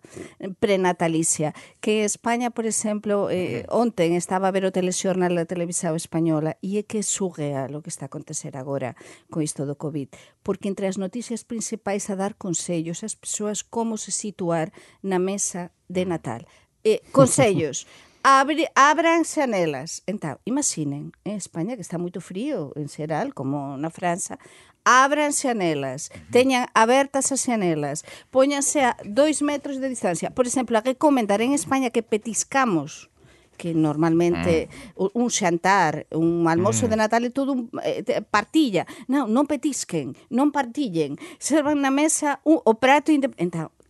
prenatalicia, 0.60 1.54
que 1.82 2.04
España, 2.04 2.50
por 2.50 2.64
exemplo, 2.64 3.28
eh, 3.28 3.66
onten 3.68 4.14
estaba 4.14 4.46
a 4.46 4.54
ver 4.54 4.62
o 4.62 4.70
telexornal 4.70 5.34
da 5.34 5.50
Televisao 5.50 5.98
española 5.98 6.54
e 6.62 6.78
é 6.78 6.86
que 6.86 7.02
sugue 7.02 7.50
lo 7.66 7.82
que 7.82 7.90
está 7.90 8.06
a 8.06 8.10
acontecer 8.10 8.54
agora 8.54 8.94
con 9.34 9.42
isto 9.42 9.66
do 9.66 9.74
COVID, 9.74 10.14
porque 10.46 10.70
entre 10.70 10.86
as 10.86 10.94
noticias 10.94 11.42
principais 11.42 12.06
a 12.06 12.14
dar 12.14 12.38
consellos 12.38 13.02
ás 13.02 13.18
persoas 13.18 13.66
como 13.66 13.98
se 13.98 14.14
situar 14.14 14.70
na 15.02 15.18
mesa 15.18 15.74
de 15.90 16.06
mm. 16.06 16.08
Natal. 16.08 16.46
Eh, 16.86 17.02
consellos 17.10 17.90
Abre, 18.22 18.70
abran 18.74 19.24
xanelas. 19.24 20.02
Entón, 20.06 20.38
imaginen, 20.44 21.12
en 21.24 21.34
España 21.36 21.74
que 21.74 21.82
está 21.82 21.98
moito 21.98 22.20
frío, 22.22 22.70
en 22.78 22.86
xeral, 22.86 23.34
como 23.34 23.74
na 23.82 23.90
França, 23.90 24.38
abran 24.86 25.34
xanelas, 25.34 26.10
teñan 26.30 26.70
abertas 26.74 27.34
as 27.34 27.42
xanelas, 27.42 28.06
póñanse 28.30 28.82
a 28.86 28.94
dois 29.02 29.42
metros 29.42 29.82
de 29.82 29.90
distancia. 29.90 30.30
Por 30.30 30.46
exemplo, 30.46 30.78
a 30.78 30.86
recomendar 30.86 31.42
en 31.42 31.50
España 31.54 31.90
que 31.90 32.02
petiscamos 32.06 33.10
que 33.58 33.74
normalmente 33.74 34.66
u- 34.98 35.10
un 35.14 35.28
xantar, 35.30 36.06
un 36.10 36.46
almozo 36.50 36.88
de 36.90 36.96
Natal 36.98 37.22
é 37.26 37.30
todo 37.30 37.52
un 37.54 37.70
eh, 37.82 38.02
partilla. 38.26 38.86
Non, 39.06 39.30
non 39.30 39.46
petisquen, 39.46 40.14
non 40.34 40.50
partillen. 40.50 41.14
Servan 41.38 41.78
na 41.82 41.90
mesa 41.94 42.38
un, 42.42 42.58
o 42.62 42.74
prato 42.78 43.10
inde... 43.14 43.30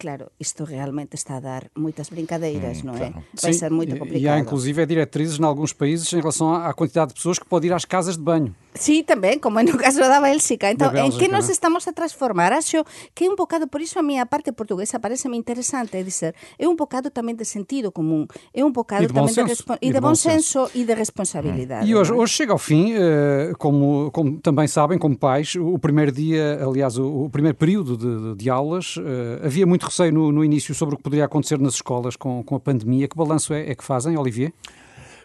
Claro, 0.02 0.32
isto 0.40 0.64
realmente 0.64 1.14
está 1.14 1.36
a 1.36 1.40
dar 1.40 1.70
moitas 1.78 2.10
brincadeiras, 2.10 2.82
non 2.82 2.98
é? 2.98 3.14
Vai 3.38 3.54
ser 3.54 3.70
moito 3.70 3.94
e- 3.94 3.98
complicado. 4.02 4.26
E 4.26 4.26
há 4.26 4.34
inclusive 4.42 4.82
é 4.82 4.86
diretrizes 4.86 5.38
em 5.38 5.44
alguns 5.46 5.72
países 5.72 6.12
em 6.12 6.18
relação 6.18 6.50
à 6.52 6.66
à 6.66 6.74
quantidade 6.74 7.10
de 7.10 7.14
pessoas 7.14 7.38
que 7.38 7.46
pode 7.46 7.68
ir 7.68 7.72
às 7.72 7.84
casas 7.84 8.16
de 8.18 8.22
banho. 8.22 8.50
Sí, 8.72 9.04
tamén, 9.04 9.37
como 9.37 9.61
no 9.61 9.76
caso 9.76 10.00
da 10.08 10.16
Bélxica. 10.16 10.72
Entón, 10.72 10.96
Da 10.96 11.04
en 11.04 11.12
que 11.12 11.28
nos 11.28 11.52
estamos 11.52 11.85
a 11.85 11.92
transformar? 11.92 12.56
Acho 12.56 12.88
que 13.12 13.24
é 13.24 13.28
un 13.28 13.37
bocado, 13.37 13.68
por 13.68 13.85
iso 13.85 14.00
a 14.00 14.02
miña 14.02 14.24
parte 14.24 14.48
portuguesa 14.56 14.96
pareceme 14.96 15.37
interesante, 15.37 16.00
é 16.00 16.02
dizer, 16.02 16.32
é 16.56 16.64
un 16.64 16.72
bocado 16.80 17.12
tamén 17.12 17.37
de 17.37 17.44
sentido 17.44 17.92
común, 17.92 18.24
é 18.56 18.64
un 18.64 18.72
bocado 18.72 19.04
E 19.04 19.08
de 19.08 19.12
bom 19.12 19.28
tamén 19.28 19.44
de, 19.44 19.61
E 19.76 19.92
de 19.92 19.92
de 19.92 20.00
bom 20.00 20.12
bon 20.12 20.16
senso 20.16 20.72
e 20.72 20.88
de 20.88 20.94
responsabilidade. 20.96 21.85
E 21.85 21.92
hoje, 21.92 22.12
é? 22.12 22.16
hoje 22.16 22.32
chega 22.32 22.56
ao 22.56 22.61
fim, 22.62 22.96
eh, 22.96 23.52
como, 23.61 24.08
como 24.08 24.40
também 24.40 24.64
sabem, 24.64 24.96
como 24.96 25.20
pais, 25.20 25.52
o 25.54 25.76
primeiro 25.76 26.08
dia, 26.11 26.56
aliás, 26.64 26.96
o, 26.96 27.26
o 27.26 27.28
primeiro 27.28 27.56
período 27.61 27.92
de, 27.96 28.08
de- 28.08 28.35
de 28.40 28.48
aulas, 28.48 28.96
eh, 28.96 29.44
havia 29.44 29.66
muito 29.68 29.85
receio 29.85 30.12
no, 30.16 30.32
no 30.32 30.40
início 30.42 30.72
sobre 30.74 30.94
o 30.94 30.96
que 30.96 31.04
poderia 31.04 31.26
acontecer 31.28 31.61
nas 31.61 31.74
escolas 31.74 32.16
com, 32.16 32.42
com 32.42 32.56
a 32.56 32.61
pandemia. 32.61 33.06
Que 33.06 33.16
balanço 33.16 33.52
é, 33.52 33.68
é 33.68 33.74
que 33.76 33.85
fazem, 33.85 34.16
Olivier? 34.16 34.52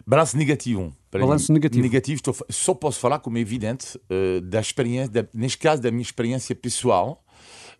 Balanço 0.08 0.38
negativo. 0.38 0.90
Balanço 1.12 1.52
negativo. 1.52 1.82
Negativo, 1.82 2.16
estou, 2.16 2.34
só 2.48 2.72
posso 2.72 2.98
falar, 2.98 3.18
como 3.18 3.36
é 3.36 3.40
evidente, 3.42 4.00
eh, 4.08 4.40
da 4.40 4.58
experiência, 4.58 5.10
da, 5.22 5.28
neste 5.34 5.58
caso, 5.58 5.82
da 5.82 5.90
minha 5.90 6.00
experiência 6.02 6.54
pessoal. 6.56 7.22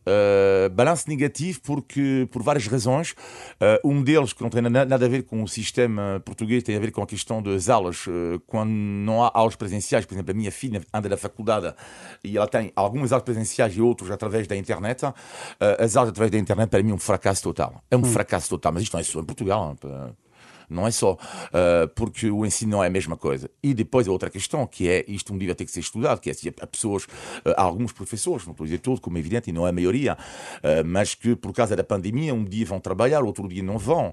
Eh, 0.04 0.68
balanço 0.68 1.08
negativo 1.08 1.58
porque, 1.62 2.28
por 2.30 2.42
várias 2.42 2.66
razões. 2.66 3.14
Eh, 3.58 3.80
um 3.82 4.02
deles, 4.02 4.34
que 4.34 4.42
não 4.42 4.50
tem 4.50 4.60
na- 4.60 4.84
nada 4.84 5.06
a 5.06 5.08
ver 5.08 5.22
com 5.22 5.42
o 5.42 5.48
sistema 5.48 6.20
português, 6.22 6.62
tem 6.62 6.76
a 6.76 6.78
ver 6.78 6.90
com 6.92 7.02
a 7.02 7.06
questão 7.06 7.42
das 7.42 7.70
aulas. 7.70 8.04
Eh, 8.06 8.38
quando 8.46 8.70
não 8.70 9.24
há 9.24 9.30
aulas 9.32 9.56
presenciais, 9.56 10.04
por 10.04 10.12
exemplo, 10.14 10.30
a 10.32 10.34
minha 10.34 10.52
filha 10.52 10.82
anda 10.92 11.08
na 11.08 11.16
faculdade 11.16 11.74
e 12.22 12.36
ela 12.36 12.46
tem 12.46 12.70
algumas 12.76 13.10
aulas 13.10 13.24
presenciais 13.24 13.74
e 13.74 13.80
outras 13.80 14.10
através 14.10 14.46
da 14.46 14.54
internet. 14.54 15.02
Eh, 15.04 15.76
as 15.82 15.96
aulas 15.96 16.10
através 16.10 16.30
da 16.30 16.36
internet, 16.38 16.68
para 16.68 16.82
mim, 16.82 16.90
é 16.90 16.94
um 16.94 16.98
fracasso 16.98 17.42
total. 17.42 17.82
É 17.90 17.96
um 17.96 18.04
fracasso 18.04 18.50
total. 18.50 18.72
Mas 18.72 18.82
isto 18.82 18.92
não 18.92 19.00
é 19.00 19.02
só 19.04 19.18
em 19.20 19.24
Portugal. 19.24 19.74
Não 20.68 20.86
é 20.86 20.90
só 20.90 21.12
uh, 21.14 21.88
porque 21.94 22.30
o 22.30 22.44
ensino 22.44 22.72
não 22.72 22.84
é 22.84 22.86
a 22.86 22.90
mesma 22.90 23.16
coisa. 23.16 23.50
E 23.62 23.72
depois 23.74 24.06
a 24.08 24.12
outra 24.12 24.30
questão, 24.30 24.66
que 24.66 24.88
é 24.88 25.04
isto 25.08 25.32
um 25.32 25.38
dia 25.38 25.54
ter 25.54 25.64
que 25.64 25.70
ser 25.70 25.80
estudado, 25.80 26.20
que 26.20 26.30
é 26.30 26.34
se 26.34 26.48
há 26.60 26.66
pessoas, 26.66 27.04
uh, 27.04 27.08
há 27.56 27.62
alguns 27.62 27.92
professores, 27.92 28.44
não 28.46 28.52
estou 28.52 28.64
a 28.64 28.66
dizer 28.66 28.78
tudo, 28.78 29.00
como 29.00 29.16
é 29.16 29.20
evidente, 29.20 29.50
e 29.50 29.52
não 29.52 29.66
é 29.66 29.70
a 29.70 29.72
maioria, 29.72 30.14
uh, 30.14 30.84
mas 30.86 31.14
que 31.14 31.34
por 31.36 31.52
causa 31.52 31.74
da 31.76 31.84
pandemia 31.84 32.34
um 32.34 32.44
dia 32.44 32.66
vão 32.66 32.80
trabalhar, 32.80 33.22
outro 33.22 33.48
dia 33.48 33.62
não 33.62 33.78
vão. 33.78 34.12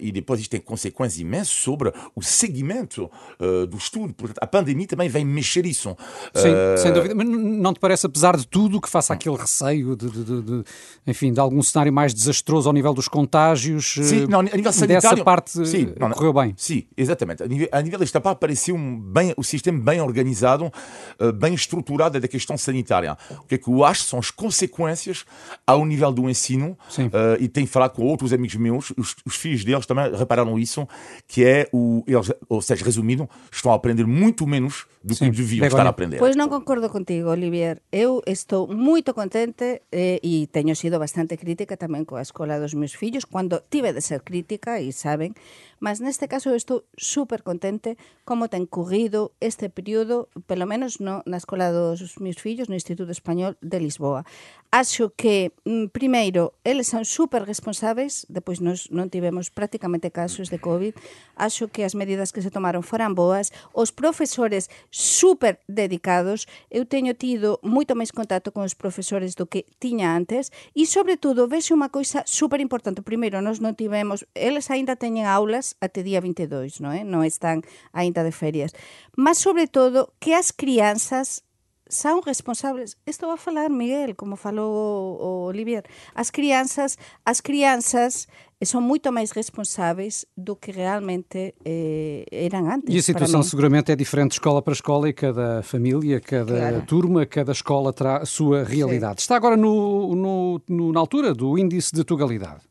E 0.00 0.10
depois 0.12 0.40
isto 0.40 0.50
tem 0.50 0.60
consequências 0.60 1.20
imensas 1.20 1.48
sobre 1.54 1.92
o 2.14 2.22
seguimento 2.22 3.10
uh, 3.40 3.66
do 3.66 3.76
estudo. 3.76 4.12
Portanto, 4.14 4.38
a 4.40 4.46
pandemia 4.46 4.86
também 4.86 5.08
vem 5.08 5.24
mexer 5.24 5.66
isso. 5.66 5.96
Sim, 6.34 6.50
sem 6.78 6.92
dúvida. 6.92 7.14
Mas 7.14 7.26
não 7.26 7.72
te 7.72 7.80
parece, 7.80 8.06
apesar 8.06 8.36
de 8.36 8.46
tudo, 8.46 8.80
que 8.80 8.88
faça 8.88 9.12
aquele 9.12 9.36
receio 9.36 9.96
de, 9.96 10.10
de- 10.10 10.24
de- 10.24 10.42
de- 10.42 10.64
enfim, 11.06 11.32
de 11.32 11.40
algum 11.40 11.62
cenário 11.62 11.92
mais 11.92 12.12
desastroso 12.14 12.68
ao 12.68 12.72
nível 12.72 12.92
dos 12.94 13.08
contágios? 13.08 13.96
eh, 13.98 14.02
Sim, 14.02 14.26
não, 14.26 14.40
a 14.40 14.42
nível 14.42 14.62
Dessa 14.62 14.80
sanitário. 14.80 15.18
Parte 15.42 15.66
sim, 15.66 15.88
eh, 15.90 15.98
não, 15.98 16.08
não. 16.08 16.16
correu 16.16 16.32
bem. 16.32 16.54
Sim, 16.56 16.84
exatamente. 16.96 17.42
A 17.42 17.46
nível, 17.46 17.68
a 17.72 17.82
nível 17.82 17.98
desta 17.98 18.20
parte 18.20 18.38
parecia 18.38 18.74
um 18.74 19.00
bem, 19.00 19.34
o 19.36 19.42
sistema 19.42 19.78
bem 19.78 20.00
organizado, 20.00 20.72
eh, 21.18 21.32
bem 21.32 21.54
estruturado 21.54 22.18
da 22.20 22.28
questão 22.28 22.56
sanitária. 22.56 23.16
O 23.30 23.46
que 23.46 23.56
é 23.56 23.58
que 23.58 23.68
eu 23.68 23.84
acho 23.84 24.04
são 24.04 24.18
as 24.18 24.30
consequências 24.30 25.24
ao 25.66 25.84
nível 25.84 26.12
do 26.12 26.30
ensino. 26.30 26.78
Sim. 26.88 27.10
eh, 27.12 27.36
e 27.40 27.48
tenho 27.48 27.66
falado 27.66 27.92
com 27.92 28.02
outros 28.02 28.32
amigos 28.32 28.56
meus, 28.56 28.92
os, 28.96 29.16
os 29.26 29.36
filhos 29.36 29.64
deles 29.64 29.86
também 29.86 30.14
repararam 30.14 30.58
isso, 30.58 30.86
que 31.26 31.44
é 31.44 31.68
o, 31.72 32.04
eles, 32.06 32.30
ou 32.48 32.62
seja, 32.62 32.84
resumindo, 32.84 33.28
estão 33.50 33.72
a 33.72 33.74
aprender 33.74 34.06
muito 34.06 34.46
menos 34.46 34.86
do 35.02 35.14
Sim. 35.14 35.30
que 35.30 35.36
deviam 35.36 35.66
estar 35.66 35.84
a 35.84 35.90
aprender. 35.90 36.18
Pois 36.18 36.36
non 36.38 36.46
concordo 36.46 36.86
contigo, 36.88 37.34
Olivier. 37.34 37.82
Eu 37.90 38.22
estou 38.26 38.70
moito 38.70 39.10
contente 39.12 39.82
eh, 39.90 40.22
e 40.22 40.46
teño 40.46 40.78
sido 40.78 41.02
bastante 41.02 41.34
crítica 41.34 41.74
tamén 41.74 42.06
coa 42.06 42.22
escola 42.22 42.62
dos 42.62 42.74
meus 42.78 42.94
fillos, 42.94 43.26
cando 43.26 43.66
tive 43.66 43.90
de 43.90 44.00
ser 44.00 44.22
crítica, 44.22 44.78
e 44.78 44.94
saben, 44.94 45.31
Yeah. 45.36 45.42
mas 45.82 45.98
neste 45.98 46.30
caso 46.30 46.54
estou 46.54 46.86
super 46.94 47.42
contente 47.42 47.98
como 48.22 48.46
ten 48.46 48.70
corrido 48.70 49.34
este 49.42 49.66
período, 49.66 50.30
pelo 50.46 50.62
menos 50.62 51.02
no, 51.02 51.26
na 51.26 51.42
escola 51.42 51.74
dos 51.74 52.22
meus 52.22 52.38
fillos, 52.38 52.70
no 52.70 52.78
Instituto 52.78 53.10
Español 53.10 53.58
de 53.58 53.82
Lisboa. 53.82 54.22
Acho 54.70 55.10
que, 55.10 55.50
mm, 55.66 55.90
primeiro, 55.90 56.54
eles 56.62 56.86
son 56.86 57.04
super 57.04 57.42
responsáveis, 57.42 58.24
depois 58.30 58.62
nos 58.62 58.94
non 58.94 59.10
tivemos 59.10 59.50
prácticamente 59.50 60.14
casos 60.14 60.54
de 60.54 60.62
COVID, 60.62 60.94
acho 61.34 61.66
que 61.66 61.82
as 61.82 61.98
medidas 61.98 62.30
que 62.30 62.46
se 62.46 62.54
tomaron 62.54 62.86
foran 62.86 63.18
boas, 63.18 63.50
os 63.74 63.90
profesores 63.90 64.70
super 64.94 65.58
dedicados, 65.66 66.46
eu 66.70 66.86
teño 66.86 67.18
tido 67.18 67.58
moito 67.58 67.98
máis 67.98 68.14
contacto 68.14 68.54
con 68.54 68.62
os 68.62 68.78
profesores 68.78 69.34
do 69.34 69.50
que 69.50 69.66
tiña 69.82 70.14
antes, 70.14 70.54
e, 70.78 70.86
sobre 70.86 71.18
todo, 71.18 71.50
vexe 71.50 71.74
unha 71.74 71.90
coisa 71.90 72.22
super 72.22 72.62
importante. 72.62 73.02
Primeiro, 73.02 73.42
nós 73.42 73.58
non 73.58 73.74
tivemos, 73.74 74.22
eles 74.38 74.70
aínda 74.70 74.94
teñen 74.94 75.26
aulas 75.26 75.71
até 75.80 76.02
día 76.02 76.20
22, 76.20 76.80
non, 76.82 76.90
é? 76.92 77.06
non 77.06 77.22
están 77.22 77.62
aínda 77.94 78.20
de 78.26 78.32
ferias. 78.34 78.74
Mas, 79.16 79.38
sobre 79.38 79.70
todo, 79.70 80.12
que 80.20 80.34
as 80.36 80.50
crianzas 80.52 81.44
son 81.92 82.24
responsables. 82.24 82.96
Estou 83.04 83.28
a 83.30 83.36
falar, 83.36 83.68
Miguel, 83.68 84.16
como 84.16 84.32
falou 84.40 84.72
o, 84.72 85.20
o 85.20 85.28
Olivier. 85.52 85.84
As 86.16 86.32
crianzas, 86.32 86.96
as 87.20 87.44
crianzas 87.44 88.32
eh, 88.56 88.64
son 88.64 88.80
moito 88.88 89.12
máis 89.12 89.28
responsáveis 89.36 90.24
do 90.32 90.56
que 90.56 90.72
realmente 90.72 91.52
eh, 91.68 92.24
eran 92.32 92.64
antes. 92.72 92.88
E 92.88 92.96
a 92.96 93.04
situação 93.04 93.44
seguramente 93.44 93.92
é 93.92 93.96
diferente 93.96 94.32
de 94.32 94.40
escola 94.40 94.64
para 94.64 94.72
escola 94.72 95.04
e 95.04 95.12
cada 95.12 95.60
família, 95.60 96.16
cada 96.16 96.80
Claro. 96.80 96.86
turma, 96.88 97.26
cada 97.28 97.52
escola 97.52 97.92
terá 97.92 98.24
a 98.24 98.26
sua 98.26 98.64
realidade. 98.64 99.20
Está 99.20 99.36
agora 99.36 99.60
no, 99.60 100.16
no- 100.16 100.62
no- 100.64 100.92
na 100.96 101.00
altura 101.00 101.34
do 101.36 101.58
índice 101.60 101.92
de 101.92 102.04
tugalidade. 102.08 102.64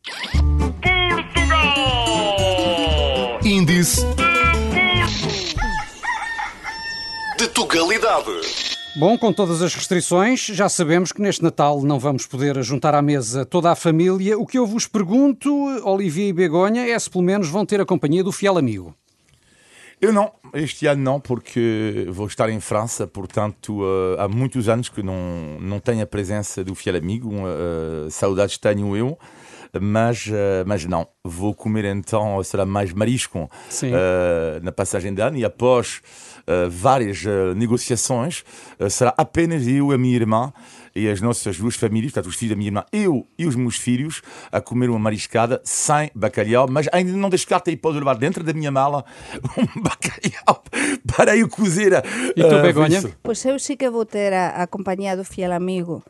Índice 3.52 4.00
de 7.38 7.48
Tugalidade. 7.48 8.30
Bom, 8.96 9.18
com 9.18 9.30
todas 9.30 9.60
as 9.60 9.74
restrições, 9.74 10.46
já 10.46 10.70
sabemos 10.70 11.12
que 11.12 11.20
neste 11.20 11.42
Natal 11.42 11.82
não 11.82 11.98
vamos 11.98 12.26
poder 12.26 12.62
juntar 12.62 12.94
à 12.94 13.02
mesa 13.02 13.44
toda 13.44 13.70
a 13.70 13.74
família. 13.74 14.38
O 14.38 14.46
que 14.46 14.56
eu 14.56 14.66
vos 14.66 14.86
pergunto, 14.86 15.52
Olivier 15.86 16.28
e 16.28 16.32
Begonha, 16.32 16.88
é 16.88 16.98
se 16.98 17.10
pelo 17.10 17.24
menos 17.24 17.50
vão 17.50 17.66
ter 17.66 17.78
a 17.78 17.84
companhia 17.84 18.24
do 18.24 18.32
fiel 18.32 18.56
amigo. 18.56 18.94
Eu 20.00 20.14
não, 20.14 20.32
este 20.54 20.86
ano 20.86 21.02
não, 21.02 21.20
porque 21.20 22.06
vou 22.08 22.28
estar 22.28 22.48
em 22.48 22.58
França, 22.58 23.06
portanto, 23.06 23.82
eh, 23.84 24.22
há 24.22 24.28
muitos 24.28 24.66
anos 24.66 24.88
que 24.88 25.02
não, 25.02 25.60
não 25.60 25.78
tenho 25.78 26.02
a 26.02 26.06
presença 26.06 26.64
do 26.64 26.74
fiel 26.74 26.96
amigo, 26.96 27.30
eh, 27.36 28.08
saudades 28.08 28.56
tenho 28.56 28.96
eu, 28.96 29.18
mas, 29.80 30.28
eh, 30.30 30.64
mas 30.66 30.84
não. 30.84 31.06
Vou 31.24 31.54
comer 31.54 31.84
então, 31.84 32.42
será 32.42 32.66
mais 32.66 32.92
marisco 32.92 33.50
Sim. 33.68 33.90
eh, 33.94 34.60
na 34.62 34.72
passagem 34.72 35.14
de 35.14 35.22
ano 35.22 35.36
e 35.36 35.44
após 35.44 36.02
eh, 36.46 36.68
várias 36.68 37.24
eh, 37.24 37.54
negociações, 37.54 38.44
será 38.90 39.14
apenas 39.16 39.66
eu 39.66 39.92
e 39.92 39.94
a 39.94 39.98
minha 39.98 40.16
irmã 40.16 40.52
e 40.94 41.08
as 41.08 41.20
nossas 41.20 41.58
duas 41.58 41.74
famílias, 41.74 42.12
portanto, 42.12 42.30
os 42.30 42.36
filhos 42.36 42.50
da 42.50 42.56
minha 42.56 42.68
irmã, 42.68 42.84
eu 42.92 43.26
e 43.38 43.46
os 43.46 43.56
meus 43.56 43.76
filhos, 43.76 44.20
a 44.50 44.60
comer 44.60 44.90
uma 44.90 44.98
mariscada 44.98 45.60
sem 45.64 46.10
bacalhau, 46.14 46.66
mas 46.68 46.86
ainda 46.92 47.12
não 47.12 47.30
descarta 47.30 47.70
a 47.70 47.72
hipótese 47.72 48.00
de 48.00 48.04
levar 48.04 48.18
dentro 48.18 48.44
da 48.44 48.52
minha 48.52 48.70
mala 48.70 49.04
um 49.56 49.80
bacalhau 49.80 50.62
para 51.16 51.36
eu 51.36 51.48
cozer. 51.48 51.92
E 52.36 52.42
tu, 52.42 52.60
Begonha? 52.60 53.02
Pois 53.22 53.44
eu 53.44 53.58
sí 53.58 53.76
que 53.76 53.88
vou 53.88 54.04
ter 54.04 54.32
a, 54.32 54.62
a 54.62 54.66
compañía 54.66 55.16
do 55.16 55.24
fiel 55.24 55.52
amigo. 55.52 56.02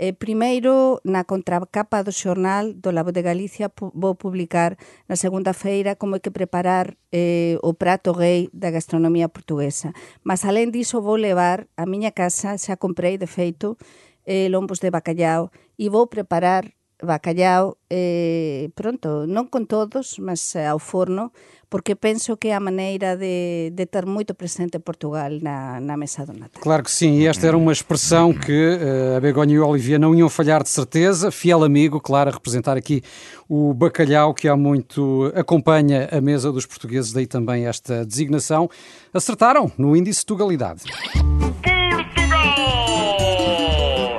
Eh, 0.00 0.14
primeiro, 0.14 1.02
na 1.02 1.26
contracapa 1.26 2.06
do 2.06 2.14
xornal 2.14 2.70
do 2.70 2.94
Labo 2.94 3.10
de 3.10 3.18
Galicia 3.18 3.66
pu 3.66 3.90
vou 3.90 4.14
publicar 4.14 4.78
na 5.10 5.18
segunda 5.18 5.50
feira 5.50 5.98
como 5.98 6.14
é 6.14 6.22
que 6.22 6.30
preparar 6.30 6.94
eh, 7.10 7.58
o 7.66 7.74
prato 7.74 8.14
gay 8.14 8.46
da 8.54 8.70
gastronomía 8.70 9.26
portuguesa. 9.26 9.90
Mas, 10.22 10.46
alén 10.46 10.70
diso, 10.70 11.02
vou 11.02 11.18
levar 11.18 11.66
a 11.74 11.82
miña 11.82 12.14
casa, 12.14 12.54
xa 12.54 12.78
comprei, 12.78 13.18
de 13.18 13.26
feito, 13.26 13.74
eh, 14.22 14.46
lombos 14.46 14.78
de 14.78 14.94
bacallao, 14.94 15.50
e 15.74 15.90
vou 15.90 16.06
preparar 16.06 16.77
bacalhau 17.02 17.76
eh, 17.90 18.70
pronto, 18.74 19.26
non 19.26 19.46
con 19.46 19.66
todos, 19.66 20.18
mas 20.18 20.54
eh, 20.56 20.66
ao 20.66 20.78
forno, 20.78 21.32
porque 21.68 21.94
penso 21.94 22.36
que 22.36 22.48
é 22.48 22.54
a 22.54 22.60
maneira 22.60 23.16
de, 23.16 23.70
de 23.72 23.86
ter 23.86 24.04
moito 24.04 24.34
presente 24.34 24.80
Portugal 24.80 25.30
na, 25.40 25.80
na 25.80 25.96
mesa 25.96 26.26
do 26.26 26.32
Natal. 26.32 26.60
Claro 26.60 26.82
que 26.82 26.90
sim, 26.90 27.18
e 27.18 27.26
esta 27.26 27.46
era 27.46 27.56
uma 27.56 27.72
expressão 27.72 28.34
que 28.34 28.52
eh, 28.52 29.16
a 29.16 29.20
Begonha 29.20 29.54
e 29.54 29.58
o 29.58 29.66
Olivier 29.66 30.00
não 30.00 30.14
iam 30.14 30.28
falhar 30.28 30.62
de 30.62 30.70
certeza. 30.70 31.30
Fiel 31.30 31.62
amigo, 31.62 32.00
claro, 32.00 32.30
a 32.30 32.32
representar 32.32 32.76
aqui 32.76 33.02
o 33.48 33.72
bacalhau 33.72 34.34
que 34.34 34.48
há 34.48 34.56
muito 34.56 35.32
acompanha 35.34 36.08
a 36.10 36.20
mesa 36.20 36.50
dos 36.50 36.66
portugueses, 36.66 37.12
daí 37.12 37.26
também 37.26 37.66
esta 37.66 38.04
designação. 38.04 38.68
Acertaram 39.14 39.70
no 39.78 39.96
índice 39.96 40.20
de 40.20 40.26
tugalidade. 40.26 40.82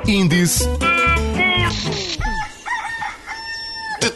Índice 0.06 0.66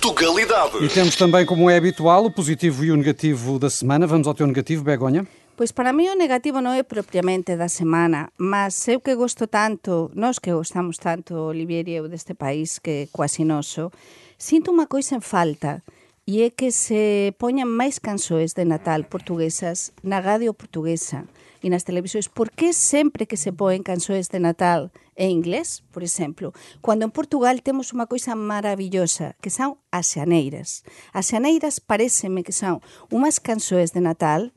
de 0.05 0.09
Tugalidade. 0.09 0.85
E 0.85 0.89
temos 0.89 1.17
também, 1.17 1.47
como 1.47 1.71
é 1.71 1.79
habitual, 1.79 2.27
o 2.27 2.31
positivo 2.31 2.85
e 2.85 2.93
o 2.93 2.97
negativo 2.97 3.59
da 3.59 3.71
semana. 3.71 4.07
Vamos 4.07 4.27
ao 4.27 4.35
teu 4.35 4.47
negativo, 4.47 4.85
Begonha. 4.85 5.27
Pois 5.57 5.73
para 5.73 5.93
mí 5.95 6.11
o 6.11 6.15
negativo 6.19 6.61
non 6.61 6.77
é 6.77 6.83
propiamente 6.83 7.57
da 7.57 7.71
semana, 7.71 8.29
mas 8.37 8.75
eu 8.91 8.99
que 8.99 9.15
gosto 9.15 9.47
tanto, 9.47 10.11
nós 10.13 10.43
que 10.43 10.51
gostamos 10.51 10.99
tanto, 10.99 11.39
Olivier 11.39 11.87
e 11.89 11.95
eu, 11.95 12.11
deste 12.11 12.35
país 12.35 12.83
que 12.83 13.07
é 13.07 13.09
quasi 13.09 13.47
noso, 13.47 13.95
sinto 14.37 14.75
unha 14.75 14.91
coisa 14.91 15.15
en 15.15 15.23
falta, 15.23 15.87
e 16.27 16.43
é 16.43 16.51
que 16.51 16.75
se 16.75 17.31
poñan 17.39 17.71
máis 17.71 18.03
canções 18.03 18.51
de 18.53 18.67
Natal 18.67 19.07
portuguesas 19.07 19.95
na 20.03 20.19
radio 20.19 20.53
portuguesa. 20.59 21.25
e 21.65 21.71
nas 21.71 21.83
televisões, 21.83 22.29
por 22.29 22.51
que 22.51 22.75
sempre 22.75 23.25
que 23.25 23.39
se 23.39 23.51
põem 23.51 23.83
canções 23.83 24.29
de 24.29 24.39
Natal 24.39 24.93
em 25.17 25.31
inglês, 25.37 25.83
por 25.93 26.03
exemplo, 26.03 26.53
quando 26.81 27.03
em 27.03 27.09
Portugal 27.09 27.59
temos 27.59 27.93
uma 27.93 28.07
coisa 28.07 28.35
maravilhosa, 28.35 29.35
que 29.41 29.51
são 29.51 29.79
as 29.91 30.07
xaneiras. 30.07 30.83
As 31.13 31.27
xaneiras 31.27 31.79
parece-me 31.79 32.43
que 32.43 32.53
são 32.53 32.81
umas 33.11 33.39
canções 33.39 33.91
de 33.91 34.01
Natal 34.01 34.51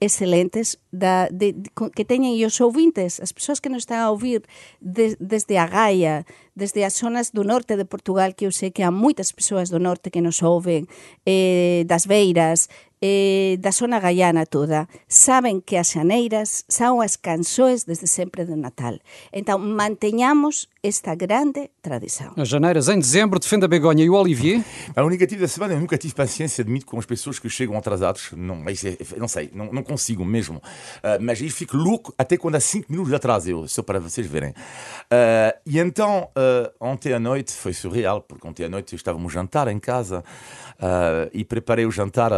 excelentes 0.00 0.76
da, 0.96 1.28
de, 1.28 1.52
de, 1.52 1.68
que 1.92 2.08
teñen 2.08 2.34
e 2.34 2.48
os 2.48 2.56
ouvintes, 2.64 3.20
as 3.20 3.36
persoas 3.36 3.60
que 3.60 3.68
nos 3.68 3.84
están 3.84 4.00
a 4.00 4.10
ouvir 4.10 4.48
de, 4.80 5.16
desde 5.20 5.60
a 5.60 5.68
Gaia, 5.68 6.24
desde 6.56 6.82
as 6.88 6.96
zonas 6.96 7.30
do 7.36 7.44
norte 7.44 7.76
de 7.76 7.84
Portugal, 7.84 8.32
que 8.32 8.48
eu 8.48 8.52
sei 8.52 8.72
que 8.72 8.82
há 8.82 8.90
moitas 8.90 9.30
persoas 9.30 9.68
do 9.68 9.78
norte 9.78 10.08
que 10.08 10.24
nos 10.24 10.40
ouven, 10.40 10.88
eh, 11.28 11.84
das 11.84 12.08
Beiras, 12.08 12.72
eh, 13.00 13.56
da 13.60 13.70
zona 13.70 14.00
gaiana 14.00 14.46
toda, 14.46 14.88
saben 15.06 15.60
que 15.60 15.76
as 15.76 15.92
xaneiras 15.92 16.64
son 16.68 17.02
as 17.02 17.16
canções 17.16 17.84
desde 17.84 18.06
sempre 18.06 18.44
do 18.44 18.56
Natal. 18.56 18.98
Então, 19.32 19.58
mantenhamos 19.58 20.68
esta 20.82 21.14
grande 21.14 21.70
tradição. 21.82 22.32
As 22.36 22.48
janeiras 22.48 22.88
em 22.88 22.98
dezembro, 22.98 23.38
defende 23.38 23.66
a 23.66 23.68
Begonha 23.68 24.04
e 24.04 24.08
o 24.08 24.14
Olivier. 24.14 24.64
A 24.94 25.04
o 25.04 25.10
negativo 25.10 25.42
da 25.42 25.48
semana, 25.48 25.74
eu 25.74 25.80
nunca 25.80 25.98
tive 25.98 26.14
paciência, 26.14 26.62
admito, 26.62 26.86
com 26.86 26.98
as 26.98 27.04
pessoas 27.04 27.38
que 27.38 27.48
chegam 27.50 27.76
atrasados. 27.76 28.30
Não, 28.32 28.56
mas 28.56 28.84
é, 28.84 28.96
não 29.18 29.28
sei, 29.28 29.50
não, 29.52 29.70
não 29.72 29.82
consigo 29.82 30.24
mesmo. 30.24 30.62
Uh, 30.98 31.20
mas 31.20 31.40
aí 31.40 31.50
fico 31.50 31.76
louco 31.76 32.14
até 32.16 32.36
quando 32.36 32.56
há 32.56 32.60
5 32.60 32.90
minutos 32.90 33.10
de 33.10 33.16
atraso, 33.16 33.50
eu, 33.50 33.68
só 33.68 33.82
para 33.82 33.98
vocês 33.98 34.26
verem. 34.26 34.50
Uh, 34.50 35.56
e 35.64 35.78
então, 35.78 36.28
uh, 36.36 36.72
ontem 36.80 37.12
à 37.12 37.18
noite, 37.18 37.52
foi 37.52 37.72
surreal, 37.72 38.22
porque 38.22 38.46
ontem 38.46 38.64
à 38.64 38.68
noite 38.68 38.94
estávamos 38.94 39.32
jantar 39.32 39.68
em 39.68 39.78
casa 39.78 40.24
e 41.32 41.42
preparei 41.42 41.86
o 41.86 41.90
jantar 41.90 42.30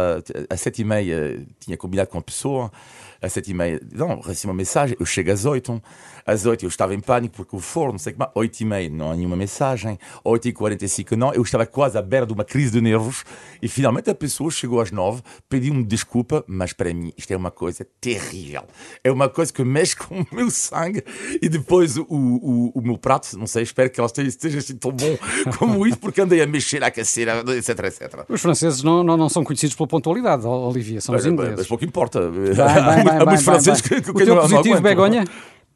às 0.49 0.61
sete 0.61 0.81
e 0.81 0.85
meia, 0.85 1.45
tinha 1.59 1.75
combinado 1.75 2.09
com 2.09 2.17
a 2.17 2.21
pessoa 2.21 2.71
às 3.21 3.33
sete 3.33 3.51
e 3.51 3.53
meia, 3.53 3.81
não, 3.93 4.19
recebi 4.19 4.47
uma 4.47 4.53
mensagem, 4.53 4.95
eu 4.99 5.05
chego 5.05 5.31
às 5.31 5.45
oito, 5.45 5.81
às 6.25 6.45
oito 6.45 6.65
eu 6.65 6.69
estava 6.69 6.93
em 6.93 6.99
pânico 6.99 7.35
porque 7.35 7.55
o 7.55 7.59
forno, 7.59 7.93
não 7.93 7.99
sei 7.99 8.13
como, 8.13 8.29
oito 8.35 8.59
e 8.61 8.65
meia 8.65 8.89
não 8.89 9.11
há 9.11 9.15
nenhuma 9.15 9.35
mensagem, 9.35 9.99
oito 10.23 10.47
e 10.47 10.53
quarenta 10.53 10.85
e 10.85 10.89
cinco 10.89 11.15
não, 11.15 11.33
eu 11.33 11.41
estava 11.41 11.65
quase 11.65 11.97
à 11.97 12.01
beira 12.01 12.25
de 12.25 12.33
uma 12.33 12.45
crise 12.45 12.71
de 12.71 12.81
nervos 12.81 13.23
e 13.61 13.67
finalmente 13.67 14.09
a 14.09 14.15
pessoa 14.15 14.49
chegou 14.49 14.79
às 14.79 14.91
nove, 14.91 15.21
pediu-me 15.49 15.83
desculpa, 15.83 16.43
mas 16.47 16.71
para 16.71 16.93
mim 16.93 17.11
isto 17.17 17.31
é 17.31 17.37
uma 17.37 17.51
coisa 17.51 17.85
terrível, 17.99 18.63
é 19.03 19.11
uma 19.11 19.27
coisa 19.27 19.51
que 19.51 19.63
mexe 19.63 19.95
com 19.95 20.21
o 20.21 20.27
meu 20.31 20.49
sangue 20.49 21.03
e 21.41 21.49
depois 21.49 21.97
o, 21.97 22.05
o, 22.09 22.71
o 22.75 22.81
meu 22.81 22.97
prato, 22.97 23.37
não 23.37 23.47
sei, 23.47 23.63
espero 23.63 23.89
que 23.89 23.99
ela 23.99 24.07
esteja, 24.07 24.59
assim 24.59 24.75
tão 24.75 24.91
bom 24.91 25.17
como 25.57 25.85
isso, 25.85 25.97
porque 25.97 26.21
andei 26.21 26.41
a 26.41 26.47
mexer 26.47 26.83
à 26.83 26.91
caceira, 26.91 27.43
etc, 27.55 27.79
etc. 27.79 28.25
Os 28.29 28.41
franceses 28.41 28.81
não, 28.83 29.03
não, 29.03 29.17
não 29.17 29.29
são 29.29 29.43
conhecidos 29.43 29.75
pela 29.75 29.87
pontualidade, 29.87 30.45
Olivia, 30.45 31.01
são 31.01 31.15
os 31.15 31.25
ingleses. 31.25 31.55
Mas 31.57 31.67
pouco 31.67 31.83
importa. 31.83 32.19
Vai, 33.09 33.17
vai, 33.17 33.25
vai, 33.25 33.35
vai, 33.35 33.43
franceses 33.43 33.81
que, 33.81 34.01
que 34.01 34.11
o 34.11 34.13
teu 34.13 34.35
positivo, 34.35 34.81
Begonha? 34.81 35.25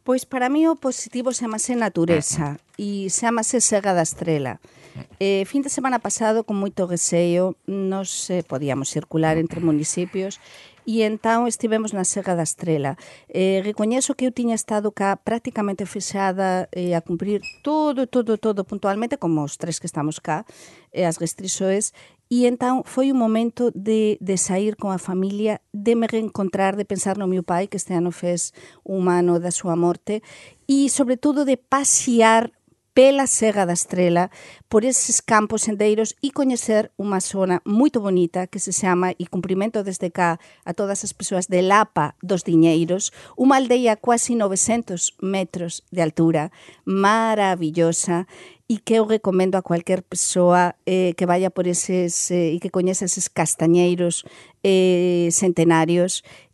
Pois 0.04 0.26
para 0.26 0.50
mí 0.50 0.68
o 0.68 0.76
positivo 0.76 1.32
chamase 1.32 1.76
natureza 1.76 2.60
e 2.78 3.08
chamase 3.10 3.62
Sega 3.62 3.94
da 3.94 4.04
Estrela. 4.04 4.60
Eh, 5.18 5.48
fin 5.48 5.64
de 5.64 5.72
semana 5.72 5.98
pasado, 5.98 6.44
con 6.44 6.60
moito 6.60 6.86
receio, 6.86 7.56
nos 7.66 8.30
eh, 8.30 8.44
podíamos 8.44 8.92
circular 8.92 9.40
entre 9.40 9.64
municipios 9.64 10.44
e 10.86 11.08
entón 11.08 11.48
estivemos 11.48 11.96
na 11.96 12.04
Sega 12.04 12.36
da 12.36 12.44
Estrela. 12.44 13.00
Eh, 13.32 13.64
recoñezo 13.64 14.14
que 14.14 14.28
eu 14.28 14.36
tiña 14.36 14.60
estado 14.60 14.92
cá 14.92 15.16
prácticamente 15.16 15.88
fixada 15.88 16.68
eh, 16.76 16.94
a 16.94 17.02
cumprir 17.02 17.40
todo, 17.64 18.06
todo, 18.06 18.36
todo 18.36 18.68
puntualmente, 18.68 19.16
como 19.16 19.42
os 19.42 19.56
tres 19.56 19.80
que 19.80 19.88
estamos 19.88 20.20
cá, 20.20 20.44
eh, 20.92 21.08
as 21.08 21.18
restrições, 21.18 21.96
E 22.34 22.50
entón 22.50 22.82
foi 22.82 23.14
un 23.14 23.22
momento 23.22 23.70
de, 23.78 24.18
de 24.18 24.42
sair 24.42 24.74
con 24.74 24.90
a 24.90 24.98
familia, 24.98 25.62
de 25.70 25.94
me 25.94 26.10
reencontrar, 26.10 26.74
de 26.74 26.82
pensar 26.82 27.22
no 27.22 27.30
meu 27.30 27.46
pai, 27.46 27.70
que 27.70 27.78
este 27.78 27.94
ano 27.94 28.10
fez 28.10 28.58
un 28.82 29.06
ano 29.06 29.38
da 29.38 29.54
súa 29.54 29.78
morte, 29.78 30.26
e 30.66 30.90
sobre 30.90 31.14
todo 31.14 31.46
de 31.46 31.62
pasear 31.62 32.50
pela 32.98 33.30
Serra 33.30 33.70
da 33.70 33.78
Estrela, 33.78 34.34
por 34.66 34.82
esses 34.82 35.22
campos 35.22 35.62
sendeiros 35.70 36.18
e 36.26 36.34
coñecer 36.34 36.90
unha 36.98 37.22
zona 37.22 37.62
moito 37.70 38.02
bonita 38.02 38.50
que 38.50 38.58
se 38.58 38.74
chama, 38.74 39.14
e 39.14 39.30
cumprimento 39.30 39.86
desde 39.86 40.10
cá 40.10 40.42
a 40.66 40.74
todas 40.74 41.06
as 41.06 41.14
persoas 41.14 41.46
de 41.46 41.62
Lapa 41.62 42.18
dos 42.26 42.42
Diñeiros, 42.42 43.14
unha 43.38 43.62
aldeia 43.62 43.94
quasi 43.94 44.34
900 44.34 45.22
metros 45.22 45.86
de 45.94 46.02
altura, 46.02 46.50
maravillosa, 46.82 48.26
e 48.74 48.80
que 48.80 48.96
eu 48.96 49.06
recomendo 49.06 49.54
a 49.54 49.62
cualquier 49.62 50.02
persoa 50.02 50.74
eh, 50.84 51.14
que 51.16 51.28
vaya 51.28 51.52
por 51.52 51.68
eses 51.68 52.32
eh, 52.32 52.54
e 52.54 52.58
que 52.58 52.74
coñeza 52.74 53.06
eses 53.06 53.30
castañeiros 53.30 54.26
eh, 54.66 55.30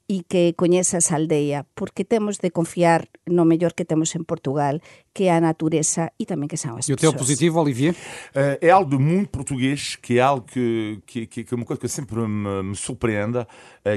e 0.09 0.25
que 0.27 0.53
coñeza 0.57 0.97
esa 0.97 1.15
aldeia, 1.15 1.67
porque 1.75 2.03
temos 2.03 2.41
de 2.41 2.49
confiar 2.49 3.05
no 3.29 3.45
mellor 3.45 3.75
que 3.77 3.85
temos 3.85 4.15
em 4.15 4.23
Portugal, 4.23 4.81
que 5.13 5.25
é 5.25 5.37
a 5.37 5.39
natureza 5.39 6.11
e 6.17 6.25
também 6.25 6.47
que 6.47 6.57
são 6.57 6.75
as 6.77 6.89
e 6.89 6.95
pessoas. 6.95 7.03
E 7.03 7.07
o 7.07 7.11
teu 7.11 7.13
positivo, 7.13 7.61
Olivier? 7.61 7.93
Uh, 7.93 8.57
é 8.59 8.71
algo 8.71 8.99
muito 8.99 9.29
português, 9.29 9.95
que 9.95 10.17
é 10.17 10.21
algo 10.21 10.47
que, 10.47 10.99
que, 11.05 11.27
que, 11.27 11.43
que 11.43 11.53
é 11.53 11.55
uma 11.55 11.63
coisa 11.63 11.79
que 11.79 11.87
sempre 11.87 12.17
me, 12.27 12.63
me 12.63 12.75
surpreende, 12.75 13.37
uh, 13.37 13.45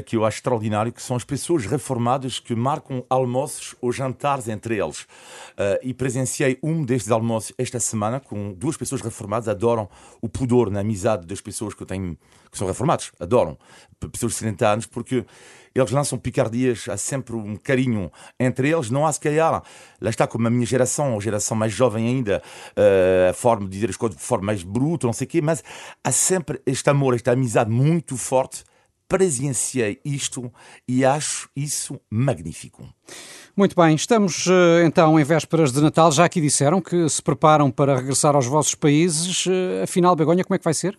que 0.04 0.14
eu 0.14 0.26
acho 0.26 0.36
extraordinário, 0.36 0.92
que 0.92 1.00
são 1.00 1.16
as 1.16 1.24
pessoas 1.24 1.64
reformadas 1.64 2.38
que 2.38 2.54
marcam 2.54 3.02
almoços 3.08 3.74
ou 3.80 3.90
jantares 3.90 4.48
entre 4.48 4.76
eles. 4.76 5.02
Uh, 5.52 5.80
e 5.82 5.94
presenciei 5.94 6.58
um 6.62 6.84
destes 6.84 7.10
almoços 7.10 7.54
esta 7.56 7.80
semana 7.80 8.20
com 8.20 8.52
duas 8.52 8.76
pessoas 8.76 9.00
reformadas, 9.00 9.48
adoram 9.48 9.88
o 10.20 10.28
pudor 10.28 10.70
na 10.70 10.80
amizade 10.80 11.26
das 11.26 11.40
pessoas 11.40 11.72
que 11.72 11.82
eu 11.82 11.86
tenho, 11.86 12.18
que 12.50 12.58
são 12.58 12.66
reformados, 12.66 13.12
adoram 13.18 13.56
pessoas 14.10 14.32
de 14.32 14.38
70 14.40 14.68
anos, 14.68 14.86
porque 14.86 15.24
eles 15.74 15.90
lançam 15.90 16.18
picardias, 16.18 16.88
há 16.88 16.96
sempre 16.96 17.34
um 17.34 17.56
carinho 17.56 18.10
entre 18.38 18.70
eles, 18.70 18.90
não 18.90 19.06
há 19.06 19.12
se 19.12 19.20
calhar, 19.20 19.62
lá 20.00 20.10
está 20.10 20.26
como 20.26 20.46
a 20.46 20.50
minha 20.50 20.66
geração, 20.66 21.16
a 21.16 21.20
geração 21.20 21.56
mais 21.56 21.72
jovem 21.72 22.06
ainda, 22.06 22.42
uh, 22.76 23.30
a 23.30 23.32
forma 23.32 23.66
de 23.66 23.72
dizer 23.72 23.90
as 23.90 23.96
coisas 23.96 24.18
de 24.18 24.24
forma 24.24 24.46
mais 24.46 24.62
bruta, 24.62 25.06
não 25.06 25.12
sei 25.12 25.26
o 25.26 25.28
quê, 25.28 25.40
mas 25.40 25.62
há 26.02 26.12
sempre 26.12 26.60
este 26.66 26.88
amor, 26.90 27.14
esta 27.14 27.32
amizade 27.32 27.70
muito 27.70 28.16
forte. 28.16 28.64
Presenciei 29.08 30.00
isto 30.06 30.50
e 30.88 31.04
acho 31.04 31.50
isso 31.54 32.00
magnífico. 32.08 32.88
Muito 33.54 33.76
bem, 33.76 33.94
estamos 33.94 34.46
eh, 34.46 34.86
então 34.86 35.20
em 35.20 35.24
vésperas 35.24 35.70
de 35.70 35.82
Natal. 35.82 36.10
Já 36.10 36.24
aqui 36.24 36.40
disseram 36.40 36.80
que 36.80 37.06
se 37.10 37.20
preparam 37.20 37.70
para 37.70 37.94
regressar 37.94 38.34
aos 38.34 38.46
vossos 38.46 38.74
países. 38.74 39.44
Eh, 39.46 39.82
afinal, 39.82 40.16
Begonha, 40.16 40.42
como 40.42 40.54
é 40.54 40.58
que 40.58 40.64
vai 40.64 40.72
ser? 40.72 40.96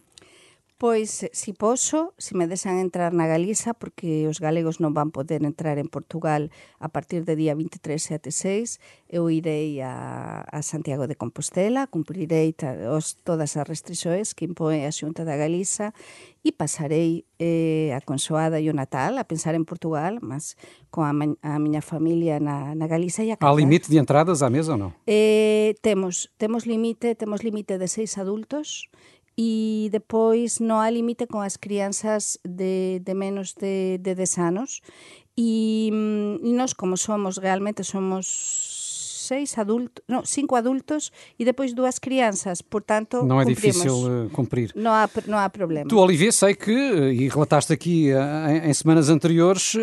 Pois, 0.83 1.25
si 1.31 1.53
poso, 1.53 2.11
se 2.17 2.35
si 2.35 2.35
me 2.35 2.43
desan 2.45 2.75
entrar 2.75 3.15
na 3.15 3.23
Galiza, 3.23 3.71
porque 3.71 4.27
os 4.27 4.43
galegos 4.43 4.83
non 4.83 4.91
van 4.91 5.15
poder 5.15 5.39
entrar 5.47 5.79
en 5.79 5.87
Portugal 5.87 6.51
a 6.75 6.91
partir 6.91 7.23
de 7.23 7.39
día 7.39 7.55
23 7.55 8.19
e 8.19 8.19
6, 8.19 8.83
eu 9.07 9.31
irei 9.31 9.79
a, 9.79 10.43
a 10.43 10.59
Santiago 10.59 11.07
de 11.07 11.15
Compostela, 11.15 11.87
cumprirei 11.87 12.51
os, 12.91 13.15
todas 13.23 13.55
as 13.55 13.63
restrições 13.63 14.35
que 14.35 14.43
impõe 14.43 14.83
a 14.83 14.91
Xunta 14.91 15.23
da 15.23 15.39
Galiza 15.39 15.95
e 16.43 16.51
pasarei 16.51 17.23
eh, 17.39 17.95
a 17.95 18.03
consoada 18.03 18.59
e 18.59 18.67
o 18.67 18.75
Natal 18.75 19.15
a 19.15 19.23
pensar 19.23 19.55
en 19.55 19.63
Portugal, 19.63 20.19
mas 20.19 20.59
con 20.91 21.07
a, 21.07 21.15
a 21.15 21.63
miña 21.63 21.79
familia 21.79 22.43
na, 22.43 22.75
na 22.75 22.91
Galiza 22.91 23.23
e 23.23 23.31
a. 23.31 23.39
Há 23.39 23.55
limite 23.55 23.87
de 23.87 24.03
entradas 24.03 24.43
á 24.43 24.51
mesa 24.51 24.75
ou 24.75 24.79
non? 24.83 24.91
Eh, 25.07 25.79
temos, 25.79 26.27
temos 26.35 26.67
limite, 26.67 27.15
temos 27.15 27.39
limite 27.39 27.79
de 27.79 27.87
seis 27.87 28.19
adultos, 28.19 28.91
e 29.37 29.89
depois 29.91 30.61
non 30.61 30.81
hai 30.81 30.93
limite 30.93 31.25
con 31.25 31.41
as 31.41 31.57
crianzas 31.57 32.37
de, 32.45 33.01
de 33.01 33.13
menos 33.17 33.57
de, 33.57 33.97
de 33.97 34.13
10 34.13 34.37
anos 34.37 34.81
e, 35.35 35.89
e 36.43 36.51
nós 36.53 36.73
como 36.73 36.97
somos 36.97 37.41
realmente 37.41 37.83
somos 37.83 38.83
seis 39.23 39.57
adultos, 39.57 40.03
no, 40.07 40.25
cinco 40.25 40.55
adultos 40.55 41.11
e 41.39 41.45
depois 41.45 41.73
duas 41.73 41.97
crianças, 41.97 42.61
portanto 42.61 43.23
não 43.23 43.39
é 43.39 43.45
cumprimos. 43.45 43.75
difícil 43.77 44.25
uh, 44.25 44.29
cumprir. 44.29 44.71
Não 44.75 44.91
há, 44.91 45.09
não 45.27 45.37
há 45.37 45.49
problema. 45.49 45.87
Tu, 45.87 45.97
Olivier, 45.97 46.33
sei 46.33 46.53
que, 46.53 46.71
eh, 46.71 47.13
e 47.13 47.29
relataste 47.29 47.71
aqui 47.71 48.11
uh, 48.11 48.49
em, 48.49 48.69
em, 48.69 48.73
semanas 48.73 49.09
anteriores, 49.09 49.75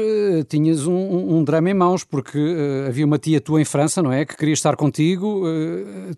tinhas 0.49 0.87
um, 0.87 1.37
um, 1.37 1.43
drama 1.43 1.71
em 1.71 1.75
mãos, 1.75 2.05
porque 2.05 2.39
havia 2.87 3.07
uma 3.07 3.19
tia 3.19 3.41
tua 3.41 3.61
em 3.61 3.65
França, 3.65 4.03
não 4.03 4.13
é? 4.13 4.25
Que 4.25 4.37
queria 4.37 4.55
estar 4.55 4.77
contigo, 4.77 5.45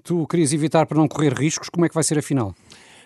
tu 0.03 0.27
querias 0.27 0.53
evitar 0.53 0.87
para 0.87 0.99
não 0.99 1.07
correr 1.07 1.33
riscos, 1.33 1.69
como 1.69 1.87
é 1.87 1.89
que 1.89 1.95
vai 1.95 2.05
ser 2.05 2.19
a 2.19 2.23
final? 2.23 2.55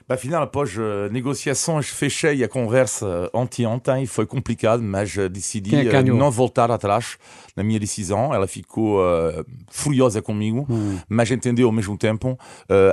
Afinal, 0.08 0.44
após 0.44 0.76
uh, 0.76 1.10
negociações, 1.10 1.88
fechei 1.88 2.44
a 2.44 2.48
conversa 2.48 3.28
anteontem 3.34 4.04
e 4.04 4.06
foi 4.06 4.24
complicado, 4.24 4.80
mas 4.80 5.16
uh, 5.16 5.28
decidi 5.28 5.74
é 5.74 5.98
uh, 5.98 6.14
não 6.14 6.30
voltar 6.30 6.70
atrás 6.70 7.18
na 7.56 7.64
minha 7.64 7.80
decisão. 7.80 8.32
Ela 8.32 8.46
ficou 8.46 9.00
uh, 9.00 9.44
furiosa 9.68 10.22
comigo, 10.22 10.64
hum. 10.70 10.96
mas 11.08 11.28
entendeu 11.32 11.66
ao 11.66 11.72
mesmo 11.72 11.98
tempo. 11.98 12.38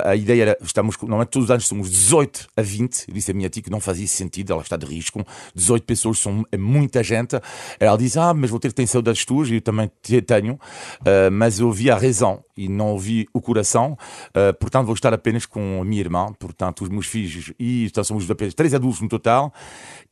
a 0.04 0.16
ideia 0.16 0.42
era, 0.42 0.58
estamos, 0.60 0.96
normalmente 1.02 1.28
todos 1.28 1.44
os 1.44 1.50
anos 1.52 1.68
somos 1.68 1.88
18 1.88 2.48
a 2.56 2.62
20. 2.62 3.04
Eu 3.06 3.14
disse 3.14 3.30
a 3.30 3.34
minha 3.34 3.48
tia 3.48 3.62
que 3.62 3.70
não 3.70 3.78
fazia 3.78 4.08
sentido, 4.08 4.52
ela 4.52 4.62
está 4.62 4.76
de 4.76 4.84
risco. 4.84 5.24
18 5.54 5.84
pessoas 5.84 6.18
são 6.18 6.44
é 6.50 6.56
muita 6.56 7.00
gente. 7.04 7.40
Ela 7.78 7.96
disse, 7.96 8.18
ah, 8.18 8.34
mas 8.34 8.50
vou 8.50 8.58
ter 8.58 8.68
que 8.68 8.74
ter 8.74 8.88
saudades 8.88 9.24
tuas, 9.24 9.48
e 9.50 9.54
eu 9.54 9.60
também 9.60 9.88
tenho. 10.26 10.58
mas 11.30 11.60
eu 11.60 11.68
ouvi 11.68 11.92
a 11.92 11.96
razão 11.96 12.42
e 12.56 12.68
não 12.68 12.88
ouvi 12.88 13.28
o 13.32 13.40
coração. 13.40 13.96
portanto, 14.58 14.86
vou 14.86 14.94
estar 14.94 15.14
apenas 15.14 15.46
com 15.46 15.80
a 15.80 15.84
minha 15.84 16.00
irmã. 16.00 16.32
Portanto, 16.38 16.82
os 16.82 16.88
meus 16.88 17.03
meus 17.04 17.06
filhos, 17.06 17.52
e 17.58 17.86
então 17.86 18.02
somos 18.02 18.28
apenas 18.30 18.54
três 18.54 18.74
adultos 18.74 19.00
no 19.00 19.08
total, 19.08 19.52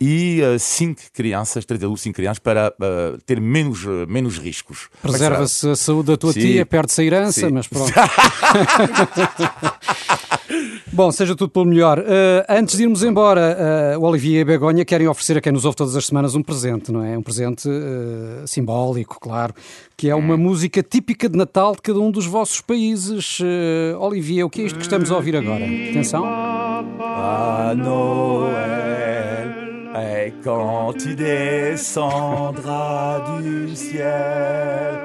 e 0.00 0.40
uh, 0.42 0.58
cinco 0.58 1.00
crianças, 1.12 1.64
três 1.64 1.82
adultos, 1.82 2.02
cinco 2.02 2.16
crianças, 2.16 2.38
para 2.38 2.68
uh, 2.68 3.18
ter 3.24 3.40
menos, 3.40 3.84
uh, 3.84 4.06
menos 4.08 4.38
riscos. 4.38 4.88
Preserva-se 5.00 5.68
a 5.68 5.76
saúde 5.76 6.08
da 6.08 6.16
tua 6.16 6.32
Sim. 6.32 6.40
tia, 6.40 6.66
perde-se 6.66 7.00
a 7.00 7.04
herança, 7.04 7.40
Sim. 7.40 7.52
mas 7.52 7.66
pronto. 7.66 7.92
Bom, 10.92 11.10
seja 11.10 11.34
tudo 11.34 11.50
pelo 11.50 11.64
melhor. 11.64 11.98
Uh, 11.98 12.44
antes 12.48 12.76
de 12.76 12.82
irmos 12.82 13.02
embora, 13.02 13.94
uh, 13.96 14.00
o 14.00 14.04
Olivier 14.04 14.40
e 14.40 14.42
a 14.42 14.44
Begonha 14.44 14.84
querem 14.84 15.08
oferecer 15.08 15.38
a 15.38 15.40
quem 15.40 15.52
nos 15.52 15.64
ouve 15.64 15.76
todas 15.76 15.96
as 15.96 16.06
semanas 16.06 16.34
um 16.34 16.42
presente, 16.42 16.92
não 16.92 17.02
é? 17.02 17.16
Um 17.16 17.22
presente 17.22 17.68
uh, 17.68 18.46
simbólico, 18.46 19.18
claro, 19.20 19.54
que 19.96 20.08
é 20.10 20.14
uma 20.14 20.36
música 20.36 20.82
típica 20.82 21.28
de 21.28 21.36
Natal 21.36 21.74
de 21.74 21.82
cada 21.82 21.98
um 21.98 22.10
dos 22.10 22.26
vossos 22.26 22.60
países. 22.60 23.40
Uh, 23.40 23.98
Olivier, 23.98 24.44
o 24.44 24.50
que 24.50 24.62
é 24.62 24.64
isto 24.64 24.76
que 24.76 24.84
estamos 24.84 25.10
a 25.10 25.16
ouvir 25.16 25.36
agora? 25.36 25.64
Atenção. 25.64 26.24
Noël, 27.76 29.48
et 29.94 30.32
quand 30.42 30.92
tu 30.98 31.14
descendras 31.14 32.60
du 33.40 33.74
ciel, 33.74 35.00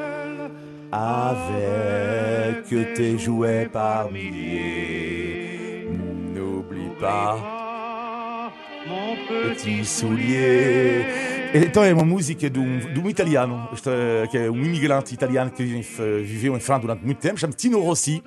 avec 0.91 2.65
tes 2.95 3.17
jouets 3.17 3.69
par 3.71 4.11
milliers, 4.11 5.26
n'oublie 7.01 7.07
pas 7.07 8.51
petit 9.55 9.85
soulier. 9.85 11.05
Então 11.53 11.83
é 11.83 11.93
uma 11.93 12.03
música 12.05 12.49
de 12.49 12.59
um, 12.59 12.79
de 12.79 12.99
um 12.99 13.09
italiano, 13.09 13.69
este, 13.73 13.89
que 14.31 14.37
é 14.37 14.49
um 14.51 14.63
imigrante 14.63 15.13
italiano 15.13 15.49
que 15.51 15.63
vive- 15.63 16.21
viveu 16.23 16.55
em 16.55 16.59
França 16.59 16.81
durante 16.81 17.05
muito 17.05 17.19
tempo, 17.19 17.39
chama 17.39 17.53
Tino 17.53 17.79
Rossi. 17.81 18.21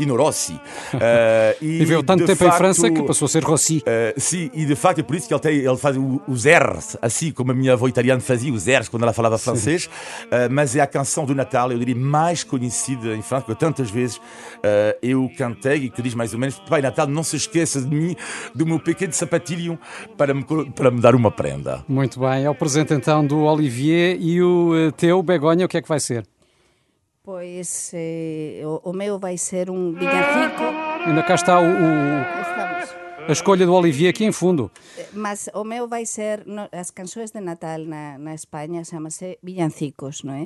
Tino 0.00 0.16
Rossi. 0.16 0.58
Eh, 1.02 1.56
e 1.62 1.78
Viveu 1.78 2.02
tanto 2.02 2.26
tempo 2.26 2.44
em 2.44 2.46
facto, 2.46 2.58
França 2.58 2.90
que 2.90 3.02
passou 3.02 3.26
a 3.26 3.28
ser 3.28 3.42
Rossi. 3.42 3.78
Uh, 3.78 4.20
sim, 4.20 4.50
e 4.52 4.66
de 4.66 4.74
facto 4.74 4.98
é 4.98 5.02
por 5.02 5.14
isso 5.14 5.26
que 5.26 5.32
ele, 5.32 5.40
tem, 5.40 5.56
ele 5.56 5.76
faz 5.76 5.96
os 5.96 6.44
R's, 6.44 6.96
assim 7.00 7.30
como 7.32 7.52
a 7.52 7.54
minha 7.54 7.72
avó 7.72 7.88
italiana 7.88 8.20
fazia 8.20 8.52
os 8.52 8.66
R's 8.66 8.88
quando 8.88 9.04
ela 9.04 9.12
falava 9.12 9.38
francês. 9.38 9.86
Uh, 9.86 10.50
mas 10.50 10.76
é 10.76 10.80
a 10.80 10.86
canção 10.86 11.24
do 11.24 11.34
Natal, 11.34 11.72
eu 11.72 11.78
diria, 11.78 11.94
mais 11.96 12.44
conhecida 12.44 13.14
em 13.14 13.22
França, 13.22 13.46
que 13.46 13.54
tantas 13.54 13.90
vezes 13.90 14.16
uh, 14.16 14.20
eu 15.00 15.30
cantei 15.38 15.84
e 15.84 15.90
que 15.90 16.02
diz 16.02 16.14
mais 16.14 16.34
ou 16.34 16.38
menos: 16.38 16.58
Pai 16.68 16.82
Natal, 16.82 17.06
não 17.06 17.22
se 17.22 17.36
esqueça 17.36 17.80
de 17.80 17.94
mim, 17.94 18.14
do 18.54 18.66
meu 18.66 18.78
pequeno 18.78 19.12
sapatilho, 19.12 19.78
para 20.18 20.34
me, 20.34 20.44
para 20.74 20.90
me 20.90 21.00
dar 21.00 21.14
uma 21.14 21.30
prenda. 21.30 21.84
Muito 21.88 22.20
bem, 22.20 22.44
é 22.44 22.50
o 22.50 22.54
presente 22.54 22.92
então 22.92 23.26
do 23.26 23.40
Olivier 23.40 24.18
e 24.20 24.42
o 24.42 24.88
uh, 24.88 24.92
teu, 24.92 25.22
Begonha, 25.22 25.64
o 25.64 25.68
que 25.68 25.78
é 25.78 25.82
que 25.82 25.88
vai 25.88 26.00
ser? 26.00 26.24
Pois 27.30 27.92
eh, 27.94 28.60
o, 28.64 28.90
o 28.90 28.92
meu 28.92 29.16
vai 29.16 29.38
ser 29.38 29.70
um 29.70 29.92
villancico. 29.94 30.64
Ainda 31.06 31.22
cá 31.22 31.36
está 31.36 31.60
o- 31.60 31.62
o- 31.62 32.20
Estamos. 32.42 32.90
a 33.28 33.32
escolha 33.32 33.64
do 33.64 33.72
Olivier 33.72 34.10
aqui 34.10 34.24
em 34.24 34.32
fundo. 34.32 34.68
Mas 35.12 35.48
o 35.54 35.62
meu 35.62 35.86
vai 35.86 36.04
ser 36.06 36.42
no, 36.44 36.66
as 36.72 36.90
canções 36.90 37.30
de 37.30 37.38
Natal 37.40 37.78
na, 37.86 38.18
na 38.18 38.34
España 38.34 38.82
chamase 38.82 39.38
villancicos, 39.44 40.24
non 40.26 40.34
é? 40.42 40.44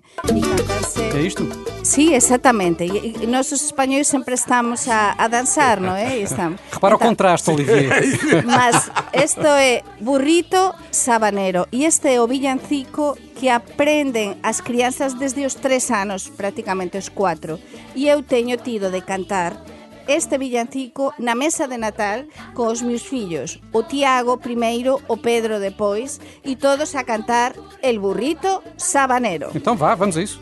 É 1.16 1.20
isto? 1.24 1.48
Sí, 1.82 2.12
exactamente. 2.12 2.84
E, 2.84 3.24
e 3.24 3.26
nós 3.26 3.48
os 3.50 3.64
españois 3.64 4.04
sempre 4.06 4.34
estamos 4.34 4.84
a, 4.86 5.14
a 5.16 5.24
danzar, 5.26 5.80
non 5.80 5.96
é? 5.96 6.20
E 6.20 6.28
Estamos. 6.28 6.60
Repara 6.68 6.94
o 6.94 7.00
Então, 7.00 7.08
contraste, 7.08 7.48
Olivier. 7.48 7.88
Mas 8.44 8.92
isto 9.16 9.46
é 9.48 9.80
burrito 10.04 10.60
sabanero 10.92 11.64
e 11.72 11.86
este 11.88 12.12
é 12.12 12.20
o 12.20 12.28
villancico 12.28 13.16
que 13.38 13.50
aprenden 13.50 14.38
as 14.42 14.60
crianzas 14.60 15.18
desde 15.18 15.44
os 15.44 15.54
tres 15.54 15.90
anos, 15.90 16.30
prácticamente 16.30 16.98
os 16.98 17.10
cuatro. 17.10 17.58
E 17.94 18.08
eu 18.08 18.22
teño 18.22 18.56
tido 18.56 18.90
de 18.90 19.02
cantar 19.02 19.58
este 20.06 20.36
villancico 20.38 21.14
na 21.18 21.34
mesa 21.34 21.66
de 21.66 21.78
Natal 21.78 22.24
cos 22.54 22.82
meus 22.82 23.02
fillos, 23.02 23.60
o 23.72 23.82
Tiago 23.82 24.36
primeiro, 24.38 25.00
o 25.08 25.16
Pedro 25.16 25.58
depois, 25.58 26.20
e 26.44 26.56
todos 26.56 26.94
a 26.94 27.04
cantar 27.04 27.54
El 27.82 27.98
burrito 27.98 28.62
sabanero. 28.76 29.50
Então 29.54 29.76
vá, 29.76 29.94
vamos 29.94 30.16
a 30.16 30.22
isso. 30.22 30.40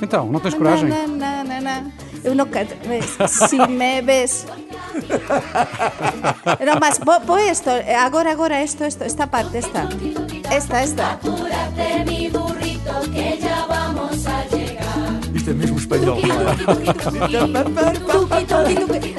Então, 0.00 0.26
não 0.26 0.40
tens 0.40 0.54
coragem? 0.54 0.88
Na, 0.88 1.06
na, 1.06 1.44
na, 1.44 1.60
na. 1.60 1.84
Eu 2.24 2.34
não 2.34 2.46
canto. 2.46 2.74
Si 3.28 3.58
me 3.68 4.02
ves. 4.02 4.46
No, 6.64 6.80
mas 6.80 6.98
po 6.98 7.36
esto, 7.38 7.70
agora, 8.04 8.32
agora, 8.32 8.60
esto, 8.60 8.84
esto, 8.84 9.04
esta 9.04 9.26
parte, 9.26 9.58
esta. 9.58 9.88
Esta, 10.50 10.80
esta. 10.80 11.18
É 15.50 15.54
mesmo 15.54 15.78
espanhol. 15.78 16.20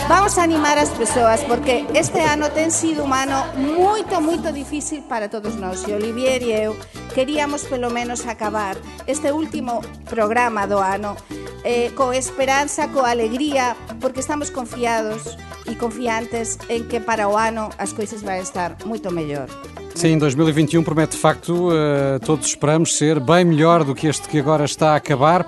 Vamos 0.07 0.37
a 0.37 0.43
animar 0.43 0.77
as 0.77 0.89
persoas 0.89 1.43
porque 1.43 1.85
este 1.93 2.19
ano 2.19 2.49
ten 2.53 2.71
sido 2.71 3.03
un 3.03 3.13
ano 3.13 3.45
moito, 3.57 4.21
moito 4.21 4.53
difícil 4.53 5.01
para 5.09 5.29
todos 5.29 5.55
nós. 5.55 5.83
E 5.87 5.93
Olivier 5.93 6.41
e 6.43 6.51
eu 6.53 6.77
queríamos 7.13 7.65
pelo 7.65 7.89
menos 7.89 8.25
acabar 8.25 8.77
este 9.07 9.31
último 9.31 9.81
programa 10.05 10.67
do 10.67 10.77
ano 10.77 11.17
eh, 11.63 11.91
co 11.95 12.13
esperanza, 12.13 12.87
co 12.93 13.01
alegría, 13.01 13.75
porque 13.99 14.21
estamos 14.21 14.49
confiados 14.53 15.37
e 15.65 15.75
confiantes 15.75 16.57
en 16.69 16.85
que 16.85 17.01
para 17.01 17.27
o 17.27 17.37
ano 17.37 17.69
as 17.77 17.93
coisas 17.93 18.21
vai 18.21 18.41
estar 18.41 18.77
moito 18.85 19.09
mellor. 19.11 19.49
Sim, 19.95 20.17
2021 20.17 20.83
promete 20.83 21.17
de 21.17 21.21
facto, 21.21 21.69
eh, 21.73 22.19
todos 22.23 22.47
esperamos 22.47 22.95
ser 22.95 23.19
bem 23.19 23.43
melhor 23.43 23.83
do 23.83 23.93
que 23.93 24.07
este 24.07 24.29
que 24.29 24.39
agora 24.39 24.63
está 24.63 24.93
a 24.93 24.95
acabar 24.95 25.45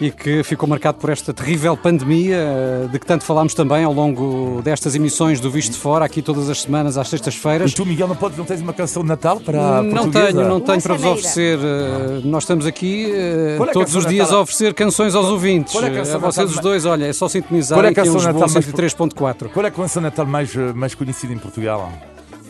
e 0.00 0.10
que 0.10 0.42
ficou 0.42 0.66
marcado 0.68 0.96
por 0.98 1.10
esta 1.10 1.32
terrível 1.34 1.76
pandemia, 1.76 2.36
eh, 2.36 2.88
de 2.90 2.98
que 2.98 3.04
tanto 3.06 3.22
falámos 3.24 3.52
também 3.54 3.84
ao 3.84 3.92
longo 3.92 4.62
destas 4.62 4.94
emissões 4.94 5.40
do 5.40 5.50
Visto 5.50 5.72
de 5.72 5.78
Fora, 5.78 6.04
aqui 6.06 6.22
todas 6.22 6.48
as 6.48 6.62
semanas, 6.62 6.96
às 6.96 7.06
E 7.08 7.10
sextas-feiras. 7.10 7.74
tu, 7.74 7.84
Miguel, 7.84 8.08
não, 8.08 8.16
podes, 8.16 8.38
não 8.38 8.44
tens 8.46 8.60
uma 8.62 8.72
canção 8.72 9.02
de 9.02 9.08
Natal 9.08 9.38
para 9.40 9.78
a 9.78 9.82
Não 9.82 9.90
portuguesa? 10.04 10.32
tenho, 10.32 10.48
não 10.48 10.60
tenho 10.60 10.76
Uma 10.78 10.82
para 10.82 10.94
vos 10.94 11.04
oferecer. 11.06 11.58
eh, 11.58 12.20
Nós 12.24 12.44
estamos 12.44 12.64
aqui 12.66 13.12
eh, 13.12 13.58
é 13.60 13.66
todos 13.72 13.94
os 13.94 14.06
dias 14.06 14.28
Natal? 14.28 14.38
a 14.38 14.42
oferecer 14.42 14.72
canções 14.74 15.14
aos 15.14 15.26
ouvintes. 15.26 15.72
Qual 15.72 15.84
é 15.84 15.88
a 15.88 16.00
a 16.00 16.04
vocês 16.18 16.36
Natal 16.36 16.46
os 16.46 16.58
dois, 16.60 16.86
olha, 16.86 17.04
é 17.04 17.12
só 17.12 17.28
sintonizar 17.28 17.76
Qual 17.78 17.84
é 17.84 17.88
a 17.88 17.90
aqui 17.90 18.00
em 18.00 18.04
canção 18.04 18.14
Lisboa 18.16 18.32
Natal 18.32 18.48
mais- 18.54 18.64
103.4. 18.66 19.48
Qual 19.50 19.64
é 19.64 19.68
a 19.68 19.70
canção 19.72 20.00
de 20.02 20.04
Natal 20.08 20.24
mais, 20.26 20.54
mais 20.74 20.94
conhecida 20.94 21.32
em 21.34 21.38
Portugal? 21.38 21.92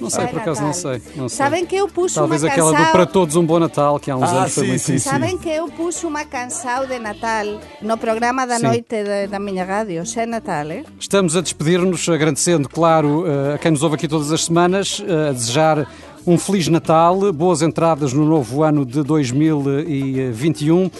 Não 0.00 0.10
sei, 0.10 0.26
por 0.26 0.38
acaso 0.40 0.62
não 0.62 0.72
sei. 0.72 1.02
Não 1.14 1.28
sei. 1.28 1.36
Sabem 1.36 1.66
que 1.66 1.76
eu 1.76 1.88
pus 1.88 2.14
Talvez 2.14 2.42
uma 2.42 2.50
aquela 2.50 2.70
canção... 2.72 2.86
do 2.86 2.92
Para 2.92 3.06
Todos 3.06 3.36
um 3.36 3.44
Bom 3.44 3.58
Natal, 3.58 4.00
que 4.00 4.10
há 4.10 4.16
uns 4.16 4.22
Ah, 4.30 4.40
anos 4.42 4.54
foi 4.54 4.62
sim, 4.64 4.68
muito 4.70 4.82
sim, 4.82 4.98
sim. 4.98 5.10
Saben 5.10 5.38
que 5.38 5.48
eu 5.48 5.68
pus 5.68 6.02
uma 6.04 6.24
canção 6.24 6.86
de 6.86 6.98
Natal 6.98 7.46
no 7.82 7.96
programa 7.98 8.46
da 8.46 8.56
Sim. 8.58 8.66
noite 8.66 9.04
da, 9.04 9.26
da 9.26 9.38
minha 9.38 9.64
rádio, 9.64 10.04
Xe 10.06 10.24
Natal, 10.26 10.70
eh? 10.70 10.84
Estamos 10.98 11.36
a 11.36 11.40
despedir-nos, 11.40 12.08
agradecendo, 12.08 12.68
claro, 12.68 13.24
eh, 13.26 13.54
a 13.54 13.58
quem 13.58 13.70
nos 13.70 13.82
ouve 13.82 13.96
aqui 13.96 14.08
todas 14.08 14.32
as 14.32 14.44
semanas, 14.44 15.02
eh, 15.06 15.28
a 15.30 15.32
desejar 15.32 15.86
um 16.26 16.36
Feliz 16.38 16.68
Natal, 16.68 17.32
boas 17.32 17.62
entradas 17.62 18.12
no 18.12 18.24
novo 18.26 18.62
ano 18.62 18.84
de 18.84 19.02
2021 19.02 20.90